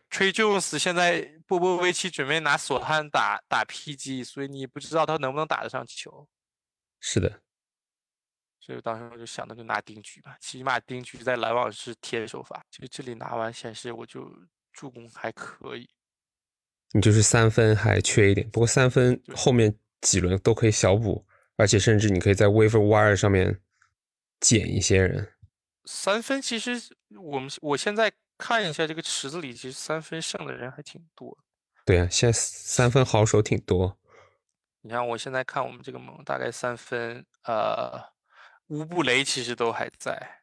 [0.10, 6.28] Trey Jones 现在波波维奇准备拿索汉打打 PG，所以你不知道他能不能打得上球。
[7.00, 7.40] 是的，
[8.60, 12.62] 所以当时我就想，的就拿丁局吧，起码丁局在篮网是贴手法。
[12.70, 14.30] 就这里拿完显示，我就
[14.74, 15.90] 助攻还可以。
[16.92, 23.62] 你就是三分还缺一点，不过三分后面几轮都可以小补，而且甚至你可以在 Waiver Wire 上面
[24.42, 25.32] 捡一些人。
[25.90, 26.80] 三分其实
[27.20, 28.14] 我们我现在。
[28.42, 31.38] 看一下这个池子里，其实三分剩的人还挺多。
[31.84, 34.00] 对啊，现在三分好手挺多。
[34.80, 38.02] 你看，我现在看我们这个盟，大概三分，呃，
[38.68, 40.42] 乌布雷其实都还在。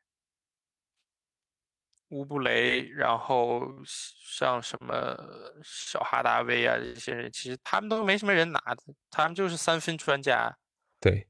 [2.09, 5.17] 乌布雷，然后像什么
[5.65, 10.55] 小哈达威啊这些人，其实他们都没什么人拿的，他们就是三分专家。
[11.01, 11.29] 对，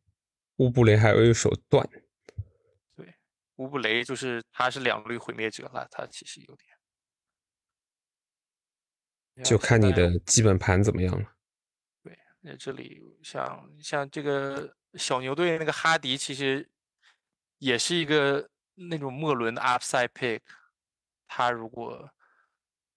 [0.57, 1.89] 乌布雷还有一手断。
[3.57, 6.57] 乌布雷就是他是两率毁灭者了，他其实有
[9.35, 11.33] 点，就看你的基本盘怎么样了。
[12.03, 16.69] 对，那这里像像这个小牛队那个哈迪，其实
[17.59, 20.41] 也是一个那种末轮的 upside pick。
[21.27, 22.09] 他如果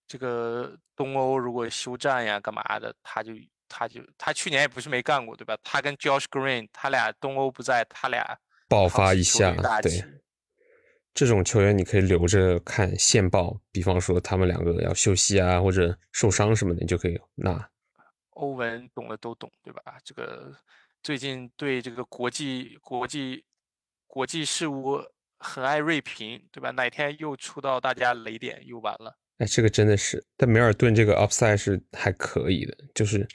[0.07, 3.33] 这个东欧如果休战呀干嘛的，他就
[3.67, 5.57] 他就他去年也不是没干过，对吧？
[5.63, 8.37] 他跟 Josh Green，他俩东欧不在，他俩
[8.67, 10.19] 爆发一下，对。
[11.19, 17.69] 这种球员你可以留着看线报，比方说他们两个要休息啊，或者受伤什么的，你就可以拿。
[18.29, 19.81] 欧文懂的都懂，对吧？
[20.05, 20.55] 这个
[21.03, 23.43] 最近对这个国际国际
[24.07, 24.97] 国际事务
[25.39, 26.71] 很爱锐评，对吧？
[26.71, 29.19] 哪天又出到大家雷点又完了。
[29.39, 33.27] 哎，这个真的是，但梅尔顿这个 upside 是还可以的，就是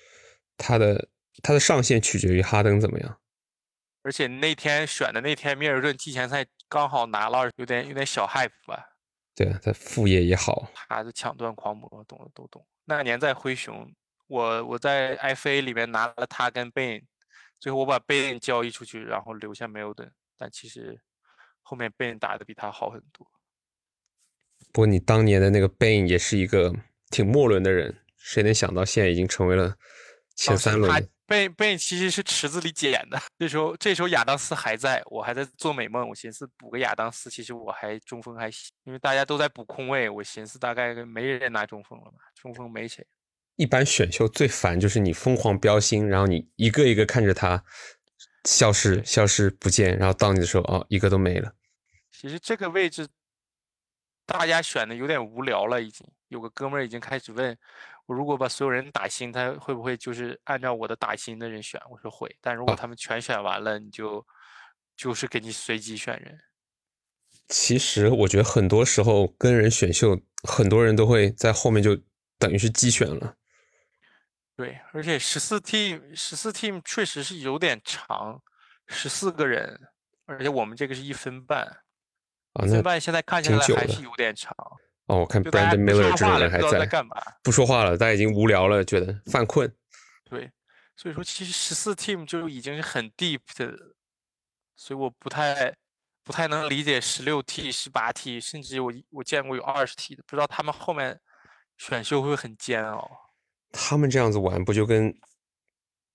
[0.56, 1.10] 他的
[1.42, 3.20] 他的上限取决于哈登怎么样。
[4.02, 8.96] 而且那天选的那天，米尔顿季前赛刚好拿了，有点有点小 hype 吧。
[9.32, 10.68] 对啊，他副业也好。
[10.74, 12.66] 他是抢断狂魔，懂的都懂。
[12.84, 13.88] 那年在灰熊，
[14.26, 17.04] 我我在 FA 里面拿了他跟 Ben，
[17.60, 20.12] 最后我把 Ben 交易出去，然后留下米尔顿。
[20.36, 21.00] 但其实
[21.62, 23.24] 后面 Ben 打的比他好很多。
[24.72, 26.74] 不过你当年的那个 Ben 也是一个
[27.08, 29.76] 挺末轮的人，谁能想到现在已经成为了
[30.34, 31.08] 前三轮。
[31.26, 43.06] 贝贝其实是池子里捡的， 这时候这时候亚当斯还在，我还在做美梦，我寻思补个亚当斯，其实我还中锋还行，因为大家都在补空位，我寻思大概没人拿中锋了吧，中锋没谁。
[43.56, 47.64] 一般选秀最烦就是你疯狂标星，然后你一个一个看着他
[48.44, 51.54] 消失消失不见，然后到你的时候哦一个都没了。
[52.12, 53.08] 其实这个位置
[54.26, 57.56] 大家选的有点无聊了，已经有个哥们儿已经开始问。
[58.06, 61.80] 我如果把所有人打新，他会不会就是按照我的打新的人选？
[61.90, 64.26] 我说会，但如果他们全选完了，你就
[64.96, 66.38] 就是给你随机选人。
[67.48, 71.94] 其实我觉得很多时候跟人选秀，很多人都会在后面就
[72.38, 73.36] 等于是机选了。
[74.56, 78.40] 对，而且十四 team 十四 team 确实是有点长，
[78.86, 79.80] 十四个人，
[80.26, 81.66] 而且我们这个是一分半，
[82.64, 84.54] 一分半现在看起来还是有点长。
[85.06, 87.14] 哦，我看 Brandon Miller 这种人还在干嘛？
[87.42, 89.70] 不说话了，大家已经无聊了，觉得犯困。
[90.24, 90.50] 对，
[90.96, 93.76] 所以说其实十四 team 就已经是很 deep 的，
[94.74, 95.74] 所以我不太
[96.24, 101.20] 不太能理解十六 T、十八 T，甚至我我见过有二十 T 的，不知道他们后面
[101.76, 103.10] 选秀会很煎熬。
[103.72, 105.14] 他们这样子玩，不就跟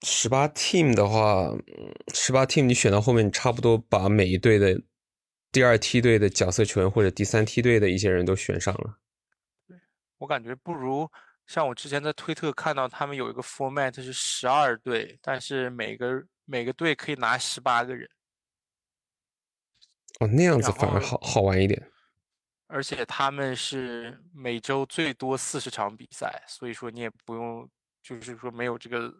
[0.01, 1.55] 十八 team 的话，
[2.15, 4.81] 十八 team 你选到后面，你差不多把每一队的。
[5.51, 8.99] 第二梯队的角色球员或者第三梯队的一些人都选上了，
[9.67, 9.79] 对
[10.17, 11.09] 我感觉不如
[11.47, 18.07] 像我之前在推特看到他们有一个 format 是十二队，但是每个每个队可以拿十八个人。
[20.19, 21.91] 哦，那样子反而好好玩一点。
[22.67, 27.67] 而且他们是每周最多四十场比赛，所以说你也不用
[28.03, 29.11] 就是说没有这个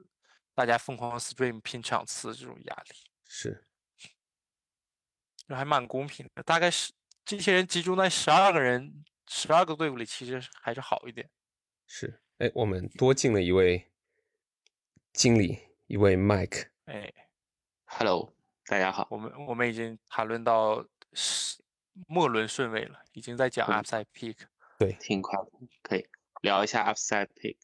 [0.54, 2.96] 大家疯狂 stream 拼场次这种压力。
[3.28, 3.66] 是。
[5.50, 6.44] 就还蛮公平的。
[6.44, 6.94] 大概是
[7.26, 11.28] 这些人集中在十二个人、十二个队伍里，其实还是好一点。
[11.88, 13.90] 是，哎，我们多进了一位
[15.12, 16.68] 经理，一位 Mike。
[16.86, 17.12] 哎
[17.86, 18.32] ，Hello，
[18.66, 19.08] 大家好。
[19.10, 20.86] 我们我们已经谈论到
[22.08, 24.38] 末轮顺位了，已经在讲 Upside Pick。
[24.78, 25.50] 对，挺快的，
[25.82, 26.08] 可以
[26.42, 27.58] 聊一下 Upside Pick。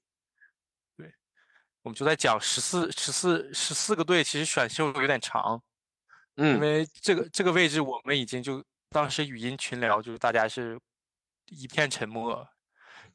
[0.98, 1.14] 对，
[1.84, 5.62] 我们就在讲十四、十四、十四个队，其实选秀有点长。
[6.38, 10.80] 嗯，因为这个这个位置，我们已经就当时语音群聊，就是大家是
[11.48, 12.48] 一片沉默，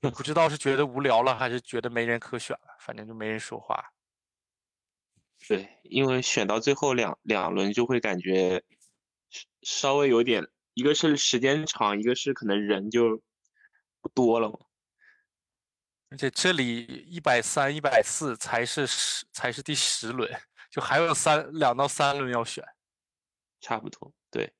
[0.00, 3.92] 也不知道是觉得无聊了，还是觉得没人可选了，反正就没人说话。
[5.46, 8.62] 对，因为选到最后两两轮就会感觉
[9.62, 13.22] 稍微有点，一个是时间长，一个是可能人就
[14.00, 14.58] 不多了嘛。
[16.10, 20.28] 而且这里一百三、一百四才是十，才是第十轮，
[20.70, 22.64] 就还有三两到三轮要选。
[23.61, 24.52] 差不多，对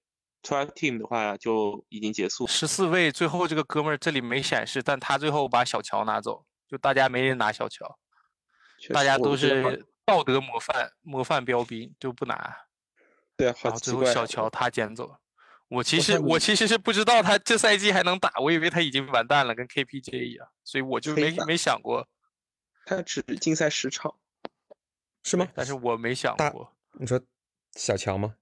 [0.43, 2.47] ，twelve team 的话就已经结束。
[2.47, 7.99] 十四位最后这个哥们儿这里没显示，但他最后把小乔拿走，就大家没人拿小乔，
[8.93, 12.57] 大家都是道德模范模范标兵，就不拿。
[13.37, 15.17] 对啊，然后最后小乔他捡走。
[15.69, 22.09] 我其实我其实是不知道他这赛季还能打，我以为他已经完蛋了，跟 KPJ 一样，所以我就没没想过。
[22.85, 24.17] 他只竞赛十场，
[25.23, 25.47] 是吗？
[25.55, 26.77] 但是我没想过。
[26.99, 27.21] 你说
[27.77, 28.35] 小乔吗？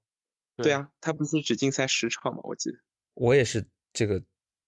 [0.63, 2.41] 对啊，他不是只竞赛十场吗？
[2.45, 2.79] 我记得。
[3.15, 4.23] 我也是这个，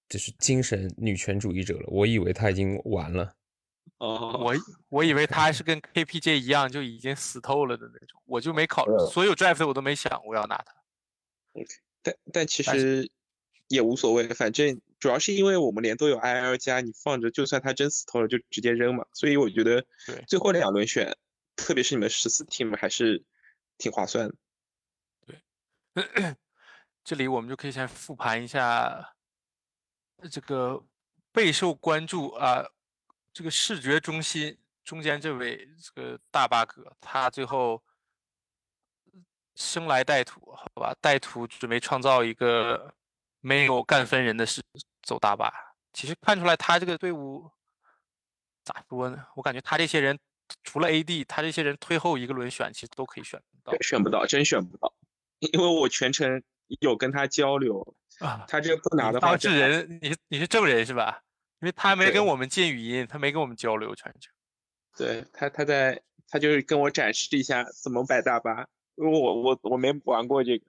[0.09, 1.85] 就是精神女权主义者了。
[1.89, 3.35] 我以为他已经完了。
[3.99, 4.55] 哦，我
[4.89, 10.75] 我以为他是跟 KPJ 一样就已经死透了的那种，我就没考虑所有 draft 我都没想过要拿他。
[11.53, 11.69] OK，
[12.03, 13.11] 但但其实
[13.69, 19.05] 也无所谓，反正主要是因为我们连都有 IL 加，你放着就算他真死透了就直接扔嘛。
[19.13, 19.85] 所以我觉得
[20.27, 21.15] 最后两轮选，
[21.57, 23.23] 特别是你们十四 team 还是
[23.77, 24.35] 挺划算的。
[27.03, 29.15] 这里我们就可以先复盘一下
[30.31, 30.85] 这个
[31.33, 32.65] 备受关注啊，
[33.33, 37.83] 这个视觉中心中间这位这个大巴哥，他最后
[39.55, 42.95] 生来带土，好吧，带土准备创造一个
[43.41, 44.63] 没有干分人的事，
[45.03, 45.53] 走大巴。
[45.93, 47.51] 其实看出来他这个队伍
[48.65, 49.27] 咋说呢？
[49.35, 50.19] 我感觉他这些人
[50.63, 54.93] 除了 AD，他这些人退后一个轮选，其实都可以选到，选不到，真选不到。
[55.41, 56.43] 因为我全程
[56.81, 61.23] 有跟他交流啊，他这不拿的话，当事人你你是证人是吧？
[61.61, 64.33] 因为他没跟我们进语音，他没跟我们交流全程。
[64.97, 70.67] 对他，他在他就是跟我展示一下怎么摆大巴，因为我我我没玩过这个。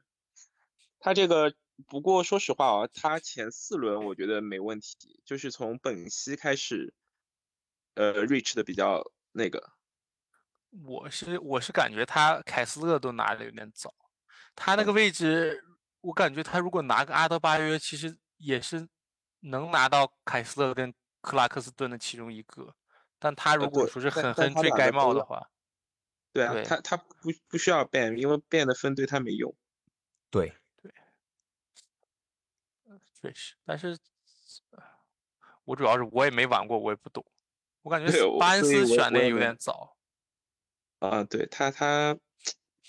[1.00, 1.54] 他这个
[1.88, 6.94] 不过说实话啊，他前四轮我觉得没问题，就是从本溪开始，
[7.96, 9.72] 呃，reach 的比较那个。
[10.86, 13.94] 我是我是感觉他凯斯勒都拿的有点早。
[14.56, 15.64] 他那个位置，
[16.02, 18.88] 我感觉他如果拿个阿德巴约，其实也是
[19.40, 22.76] 能拿到凯斯勒跟克拉克斯顿的其中一个。
[23.18, 25.50] 但他如果说是狠狠追盖帽的话，
[26.34, 29.56] 对啊，他他不不需要 ban，，因为 ban 的分对他没用。
[30.30, 30.92] 对对，
[33.22, 33.56] 确实。
[33.64, 33.98] 但是，
[35.66, 37.26] 我主要是我也没玩过，我也不懂。
[37.84, 39.96] 我感觉巴恩斯选的有点早。
[41.00, 42.18] 啊，对他他。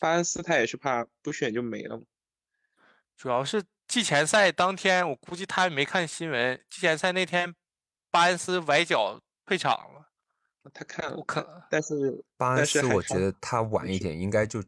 [0.02, 2.02] 巴恩斯他也是怕不选就没了
[3.16, 6.60] 主要是季前赛当天，我估计他没看新闻。
[6.68, 7.54] 季前赛那天，
[8.10, 10.10] 巴恩斯崴脚退场了。
[10.74, 14.64] 他看了，我看，但是巴恩斯，我觉得他晚一点应该就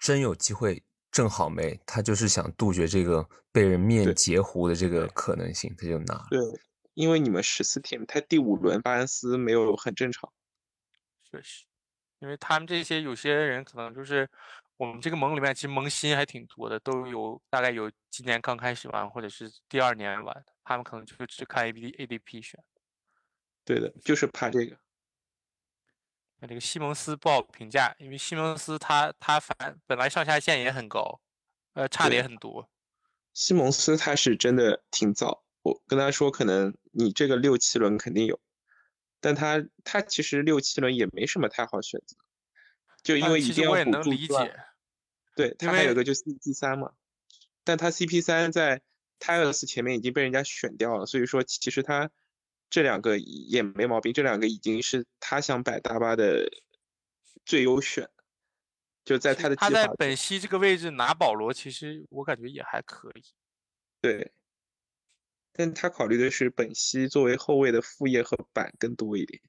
[0.00, 6.26] 真有机会，正好没他就是想杜绝这个被人面截胡的这个可能性，他就拿。
[6.28, 6.40] 对，
[6.94, 10.32] 因为你们十四天，他第五轮巴恩斯没有很正常。
[11.30, 11.66] 确实。
[12.18, 14.28] 因为他们这些有些人可能就是
[14.76, 22.62] 我们这个盟里面，其实盟新还挺多的，都有大概有今年刚开始玩，或者是第二年玩，他们可能就只看 A B A D P 选。
[23.64, 24.76] 对的，就是怕这个。
[26.38, 31.20] 那这个西蒙斯不好评价，因为西蒙斯他他反本来上下限也很高，
[31.72, 32.68] 呃，差的也很多。
[33.32, 38.38] 西蒙斯他是真的挺早，我跟他说，可能你这个六七轮肯定有。
[39.20, 42.16] 但他他其实六七轮也没什么太好选择，
[43.02, 44.56] 就因为一定要补助解。
[45.34, 46.92] 对他还有个就 CP 三嘛，
[47.64, 48.82] 但他 CP 三在
[49.18, 52.10] 泰勒斯前面已经被人家选掉了，所以说其实他
[52.70, 56.48] 这两个也没毛病，这两个已经是他想摆大巴的
[57.44, 58.08] 最优选，
[59.04, 63.22] 就在他的他在本溪这个位置拿保罗，其实我感觉也还可以。
[64.00, 64.32] 对。
[65.56, 69.40] 但他考虑的是本溪作为后卫的副业和板更多一点，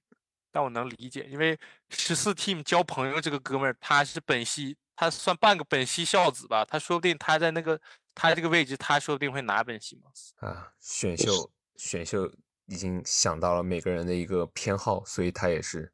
[0.52, 7.80] 但我能理解，因为十四 team 交朋友这个哥们儿，他是本溪，他算半个本溪孝子吧，他说不定他在那个
[8.16, 10.34] 他这个位置，他说不定会拿本西蒙斯。
[10.38, 12.32] 啊，选秀选秀
[12.68, 15.92] 已经想到了每个人的一个偏好，所以他也是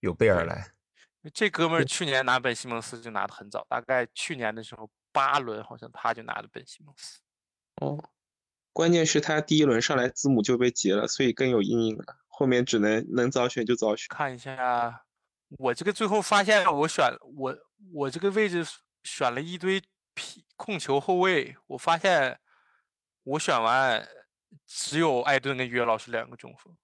[0.00, 0.72] 有备而来。
[1.34, 7.20] 这哥们儿去年拿本西蒙斯就拿的很早，大概去年的时候八轮好像他就拿的本西蒙斯。
[7.76, 8.02] 哦，
[8.72, 12.16] 关键是他第一轮上来字母就被截了，所以更有阴影了。
[12.28, 14.06] 后面只能能早选就早选。
[14.08, 15.04] 看一下，
[15.58, 17.04] 我这个最后发现我选
[17.36, 17.58] 我
[17.92, 18.66] 我这个位置
[19.02, 19.82] 选了一堆
[20.14, 22.38] 皮控球后卫，我发现
[23.24, 24.08] 我选完
[24.66, 26.74] 只有艾顿跟约老师两个中锋。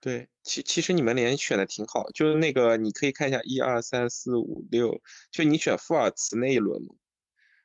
[0.00, 5.02] 对，其其实你们连选的挺好，就是那个你可以看一下一二三四五六，
[5.32, 6.94] 就你选富尔茨那一轮嘛，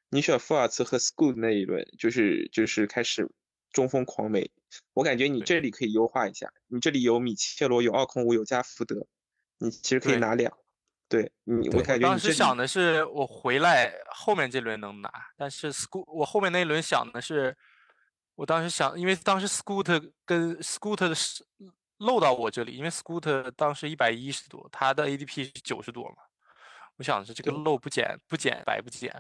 [0.10, 3.32] 你选富尔茨和 School 那一轮，就是就是开始
[3.74, 4.50] 中锋狂美，
[4.94, 9.06] 我感觉你这里可以优化一下，你这里有米切罗，有奥孔武，有加福德，
[9.58, 10.56] 你其实可以拿两，
[11.10, 17.58] 对你，我感觉当时想的是我回来后面这轮能拿，但是 School 我后面那一轮想的是，
[18.36, 21.44] 我当时想，因为当时 Scoot 跟 Scoot 的是。
[22.00, 26.16] 漏到我这里，因为 Scoot 当时一百一十多，他的 ADP 是九十多嘛。
[26.98, 29.14] 我想的是这个漏不减不减白不减，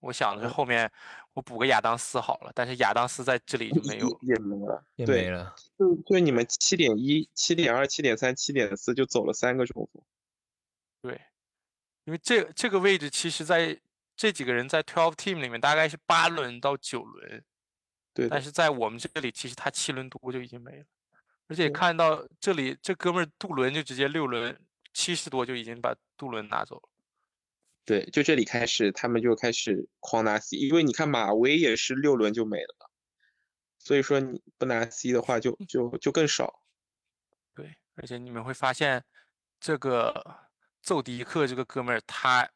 [0.00, 0.90] 我想着后面
[1.32, 5.54] 我补个亚当斯好了，但是亚当斯在这里就没有，也没了，也没了。
[5.78, 10.02] 就就你们七点一、七点二、七点三、七点四就走了三个中锋。
[11.02, 11.20] 对，
[12.04, 13.78] 因为这这个位置其实在
[14.16, 17.44] 这几个人在 Twelve Team 里面大概是八轮到九轮，
[18.14, 20.84] 对，但是在我们这里其实他七轮多就已经没了。
[21.46, 24.60] 而且看到这里，这哥们儿杜伦就直接六轮
[24.92, 26.88] 七十多就已经把杜伦拿走了。
[27.88, 32.90] 对，就这里开始，他们就开始狂拿 C，因为你看马威也是六轮就没了，
[33.78, 36.60] 所以说你不拿 C 的话，就就就更少。
[37.54, 39.02] 对，而且你们会发现，
[39.58, 40.36] 这个
[40.82, 42.46] 奏迪克这个哥们儿，他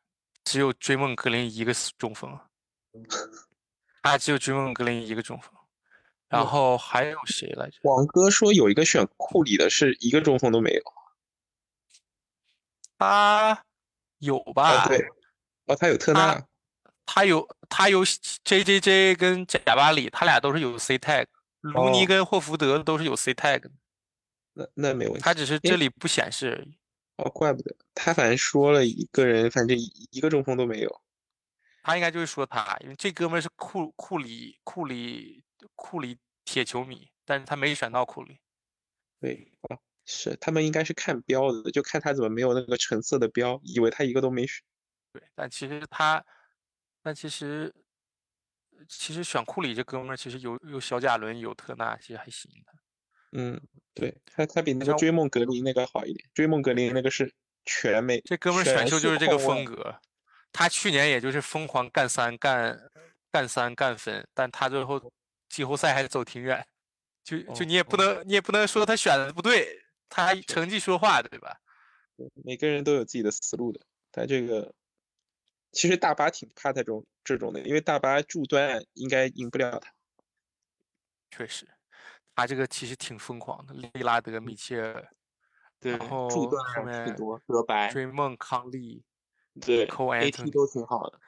[0.44, 2.38] 只有追梦格林一个中锋，
[4.02, 5.50] 他只有追梦格林一个中锋。
[6.28, 7.78] 然后还有谁来着？
[7.84, 10.82] 王哥说有一个选库里的，是一个中锋都没有。
[12.98, 13.64] 他
[14.18, 14.86] 有吧？
[14.86, 14.98] 对，
[15.66, 16.46] 哦，他有特纳，
[17.06, 18.04] 他有他有
[18.44, 21.26] J J J 跟贾巴里，他俩都是有 C tag。
[21.60, 23.70] 卢尼跟霍福德都是有 C tag。
[24.54, 26.76] 那那没问题，他只是这里不显示而已。
[27.16, 29.76] 哦，怪不得他反正说了一个人，反正
[30.10, 31.00] 一个中锋都没有。
[31.82, 35.44] 他应该就是说他，因为这哥们是库库里库里。
[35.76, 38.38] 库里铁球迷，但是他没选到库里。
[39.20, 44.60] 对哦，是他们应该是看标的，就看他怎么没有那个橙色的标，以为他一个都没选。
[45.12, 46.24] 对，但其实他，
[47.02, 47.72] 但其实
[48.88, 52.72] 其实选库里这哥们儿，其实有有小贾伦，有特纳，其实还行的。
[53.32, 53.60] 嗯，
[53.94, 56.28] 对他他比那个追梦格林那个好一点。
[56.34, 57.32] 追梦格林那个是
[57.64, 60.00] 全美，这哥们儿选秀就是这个风格。
[60.52, 62.90] 他去年也就是疯狂干三干
[63.30, 65.12] 干三干分，但他最后。
[65.52, 66.66] 季后赛还是走挺远，
[67.22, 71.54] 就就你也不能你也不能说他选的不对，他成绩说话对吧？
[72.42, 73.78] 每个人都有自己的思路的。
[74.10, 74.72] 他这个
[75.72, 79.90] 其实大巴挺怕他这种这种的，因为大巴柱端应该赢不了他。
[81.30, 81.66] 确实，
[82.34, 85.08] 他这个其实挺疯狂的，利拉德、米切尔，
[85.80, 89.02] 对，然后柱端后面多，德白、追梦、康利，
[89.60, 91.18] 对，AT 都挺好的。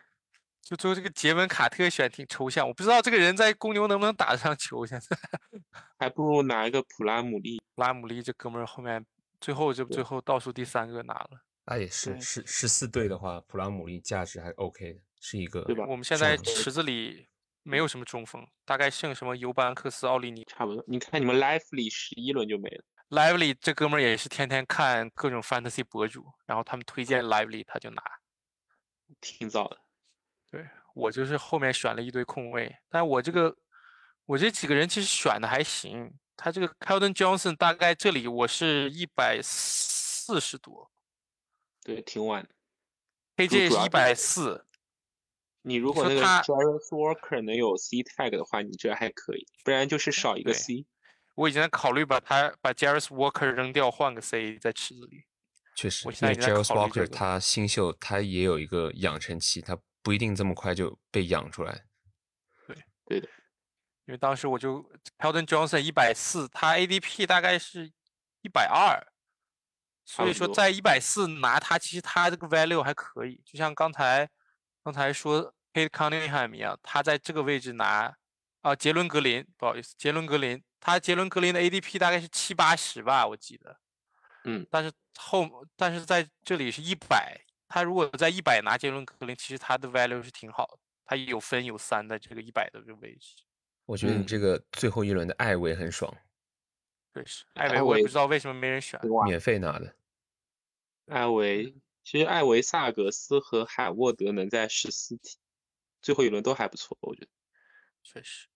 [0.60, 4.84] 就最后这个杰文卡特选挺抽象，我不知道这个人在公牛能不能打得上球。
[4.86, 5.16] 现在
[5.98, 7.60] 还不如拿一个普拉姆利。
[7.74, 9.04] 普拉姆利这哥们儿后面
[9.40, 11.40] 最后就最后倒数第三个拿了。
[11.66, 15.84] 那也是十十四队的话，普拉姆利价值还 OK 的，是一个对吧？
[15.88, 17.28] 我们现在池子里
[17.62, 20.84] 没有什么中锋，大概剩什么尤班克斯、奥利尼，差不多。
[20.86, 22.84] 你看你们 Lively 十一轮就没了。
[23.10, 28.02] Lively 这哥们儿也是天天看各种 Fantasy 博主，然后他们推荐 Lively 他就拿，
[29.20, 29.78] 挺早的。
[30.50, 30.66] 对。
[30.94, 33.56] 我就是后面选了一堆空位，但我这个
[34.26, 36.08] 我这几个人其实选的还行。
[36.36, 40.88] 他这个 Keldon Johnson 大概这里我是一百四十多，
[41.84, 42.48] 对，挺晚的。
[43.36, 44.66] KJ 是一百四。
[45.62, 50.86] 你如果那个 Jarvis worker 能有 C tag 的话，你这还可以，不然就是少一个 C。
[51.36, 55.26] 我已经在考虑把他把 Jarvis Walker 扔掉，换个 C 在池子里。
[55.76, 59.78] 确实，因为 Jarvis Walker 他新秀，他也有一个养成期，他。
[60.04, 61.86] 不一定这么快就被养出来。
[62.66, 62.76] 对
[63.06, 63.26] 对的，
[64.04, 64.82] 因为当时我就
[65.16, 67.90] Keldon Johnson 一百四，他 ADP 大概是
[68.42, 69.02] 一百二，
[70.04, 73.40] 所以说在一百四拿他，其实他这个 value 还可以。
[73.44, 74.28] 就像刚才
[74.82, 78.14] 刚才说 Kate Cunningham 一样，他在这个位置拿
[78.60, 83.76] 啊，杰伦格林，不好意思，杰伦格林，他杰伦格林的 ADP 大概是七八十吧，我记得。
[84.44, 93.36] 嗯，但是后但是在这里是一百，他如果在一百拿杰伦格林，其实他的 value 是挺好的，他有分有三的这个一百的这个位置。
[93.86, 96.14] 我觉得你嗯这个最后一轮的艾维很爽，
[97.14, 99.00] 对，是艾艾维，我也不知道为什么没人选。
[99.24, 99.94] 免费拿的。
[101.06, 105.38] 艾维，其实艾维、萨格斯和海沃德能在十四题
[106.02, 107.28] 最后一轮都还不错，我觉得。
[108.02, 108.48] 确实，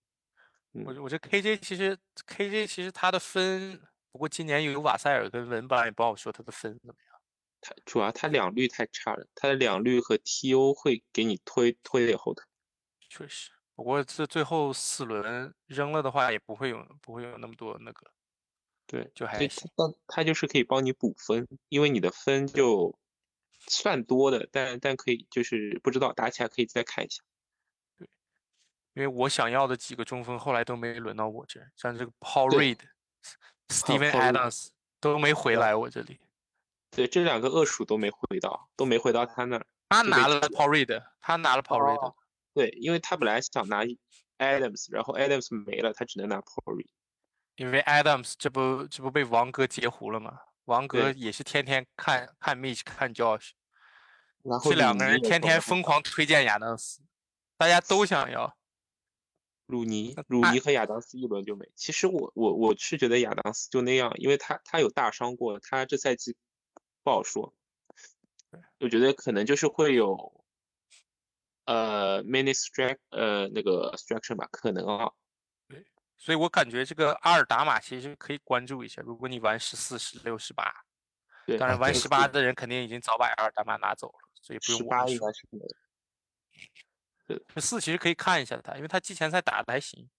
[0.73, 1.97] 我我觉得 KJ 其实
[2.27, 3.81] KJ 其实他的分，
[4.11, 7.21] 不过今年有瓦塞尔跟文班，也不好说他的分怎么样。
[7.61, 12.43] 他主要他两率太差了，他的两率和 TO 会给你推推给后头。
[13.09, 18.11] 确实，不过这最后四轮扔了的话，也不会有不会有那么多那个，
[18.91, 19.69] 对，就还所以行
[20.07, 22.97] 他就是可以帮你补分，因为你的分就
[23.67, 27.21] 算多的，但但可以就是不知道打起来可以再看一下。
[27.99, 28.09] 对
[28.95, 32.79] 因为我想要的几个中锋后来都没轮到我这儿，像这个 Paul 对 Reed、
[33.67, 34.69] Steven Adams
[34.99, 36.19] 都没回来我这里。
[36.89, 39.67] 对，这两个恶鼠都没回到，都没回到他那儿。
[39.89, 42.15] 他拿了 Paul Reed，他拿了 Paul Reed，、哦
[42.55, 43.83] 对，因为他本来想拿
[44.39, 46.89] Adams，然后 Adams 没了，他只能拿 Paul Reed。
[47.59, 50.39] 因为 Adams 这不这不被王哥截胡了吗？
[50.63, 53.49] 王哥也是天天看看 Mitch 看 Josh，
[54.43, 57.01] 然后这两个人天天疯狂推荐亚当斯，
[57.57, 58.55] 大家都想要。
[59.65, 61.69] 鲁尼鲁尼和亚当斯一轮就没。
[61.75, 66.37] 其实我我我是觉得亚当斯就那样，因为他他有大伤过，他这赛季
[67.03, 67.53] 不好说。
[68.79, 70.45] 我觉得可能就是会有，
[71.65, 75.11] 呃 mini strike 呃那个 structure 吧，可能啊。
[76.19, 80.85] 所以我感觉这个阿尔达玛其实可以关注一下，如果你玩十四、十六、十八，
[81.57, 85.31] 当然玩对十八的人肯定已经早把阿尔达玛拿走了，所以不用我们说八应该。
[85.31, 87.45] 是没有。
[87.55, 90.09] 十四其实可以看一下他，因为他季前赛打的还行。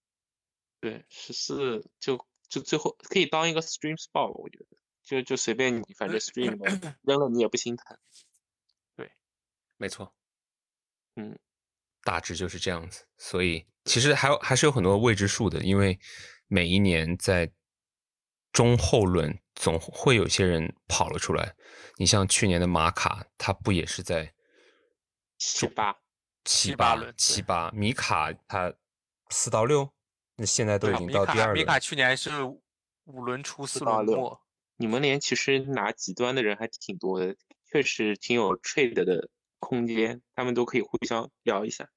[0.80, 7.98] 对，十四就就最后可以当一个 stream spot，我觉得就就随便你，反正 stream 的 扔了你也不心疼。
[8.96, 9.12] 对
[9.76, 10.14] 没错，
[11.16, 11.38] 嗯，
[12.02, 13.04] 大致就是这样子。
[13.18, 15.98] 所以其实还有还是有很多未知数的，因为
[16.48, 17.50] 每一年在
[18.52, 21.54] 中后轮总会有些人跑了出来。
[21.96, 24.32] 你像去年的马卡，他不也是在
[25.36, 25.92] 七八，
[26.44, 27.70] 七七八七八？
[27.72, 28.72] 米卡他
[29.28, 29.92] 四到六，
[30.36, 31.64] 那现在都已经到第二轮米。
[31.64, 32.30] 卡去年是
[33.04, 34.40] 五轮出四到六轮末，
[34.76, 37.36] 你们连其实拿极端的人还挺多的，
[37.70, 39.28] 确实挺有 trade 的
[39.60, 41.88] 空间，他们都可以互相聊一下。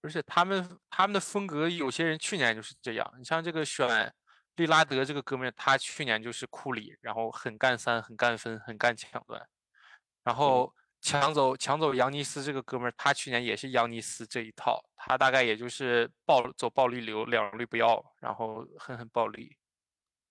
[0.00, 3.14] 而且他们他们的风格，有些人去年就是这样。
[3.18, 4.12] 你像这个选
[4.56, 9.48] 利拉德这个哥们儿，他去年就是库里，然后很干三，很干分，很干抢断。
[10.24, 19.56] 然后抢走抢走扬尼斯这个哥们儿，他去年也是扬尼斯这一套，他大概也就是暴走暴力流，两律不要，然后狠狠暴力。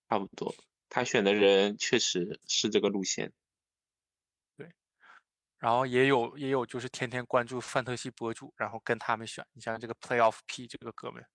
[0.09, 0.55] 差不多，
[0.87, 3.33] 他选的人确实是这个路线。
[5.57, 9.45] 然后也有也有就是天天关注范特西博主，然后跟他们选。
[9.53, 11.25] 你像这个 Playoff P 这个哥们，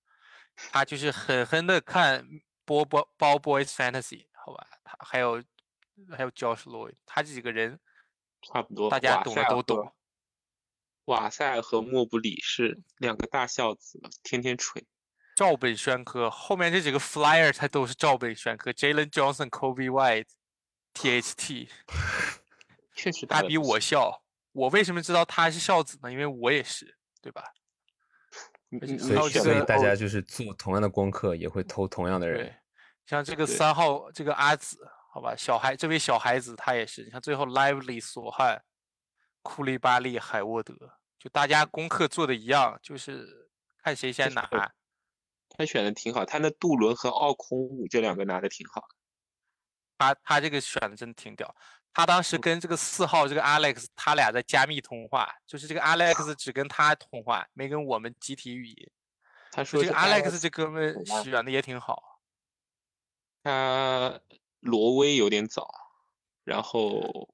[0.56, 2.26] 他就是狠狠的看
[2.64, 4.66] 波波包 Boys Fantasy，好吧？
[4.84, 5.42] 他还有
[6.16, 7.80] 还有 Josh Lloyd，他这几个人
[8.42, 9.94] 差不多，大家懂的都懂。
[11.06, 14.86] 瓦塞和莫布里是两个大孝子，天天锤。
[15.34, 20.28] 照本宣科，后面这几个 Flyer 他都是照本宣科，Jalen Johnson、Kobe White、
[20.92, 21.68] THT，
[23.00, 24.22] 确实他比我孝。
[24.52, 26.10] 我为什么知道他是孝子呢？
[26.10, 27.44] 因为我也是，对吧？
[28.98, 32.56] 所以，所以大哦家就是做同样的功课，也会偷同样的人对。，
[33.06, 34.76] 像这个对三号这个阿紫，
[35.12, 38.62] 好吧，小孩这位小孩子他也是，你看最后 Lively、索汉、
[39.42, 40.74] 库利巴利、海沃德，
[41.18, 43.50] 就大家功课做的一样，就是
[43.82, 44.48] 看谁先拿。
[45.48, 48.82] 他选的挺好，他那杜伦和奥空武这两个拿的挺好。
[49.98, 51.54] 他他这个选的真的挺屌。
[51.92, 58.90] 他当时跟这个四号这个 Alex，他俩在加密通话，就是这个 Alex 只跟他通话，没跟我们集体语音。
[59.50, 62.20] 他说这个 Alex 这哥们选的也挺好。
[63.42, 64.20] 他
[64.60, 65.68] 挪威有点早，
[66.44, 67.28] 然后，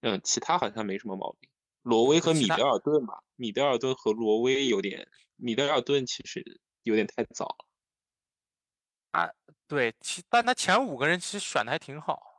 [0.00, 1.50] 嗯，其他好像没什么毛病。
[1.82, 7.66] 挪威和米德尔顿吧，米德尔顿和挪威有点，米德尔顿其实有点太早了。
[9.10, 9.28] 啊
[9.66, 12.29] 对，其但他前五个人其实选的还挺好，对，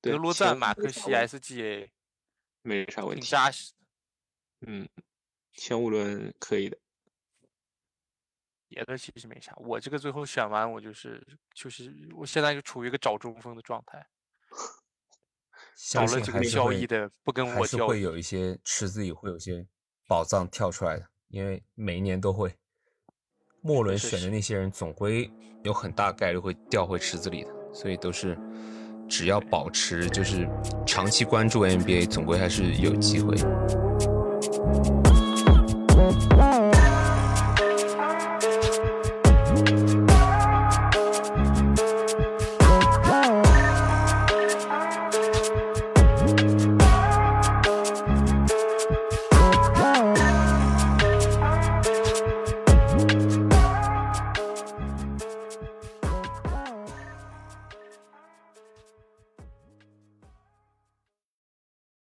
[0.00, 1.90] 德罗赞、马克西、SGA，
[2.62, 3.20] 没啥问题。
[3.20, 3.72] 挺扎实。
[4.60, 4.88] 嗯，
[5.52, 6.78] 前五轮可以的。
[8.68, 11.24] 别的其实没啥，我这个最后选完，我就是
[11.54, 14.06] 就是我现在就处于一个找中锋的状态，
[15.78, 17.80] 找相信了几个交还是会易的，不跟我交易。
[17.80, 19.66] 是会有一些池子里会有一些
[20.08, 22.56] 宝藏跳出来的，因为每一年都会。
[23.62, 25.28] 末轮选的那些人总归
[25.64, 28.36] 有很大概率会掉回池子里的，所以都是
[29.08, 30.48] 只要保持就是
[30.86, 33.36] 长期关注 NBA，总归还是有机会。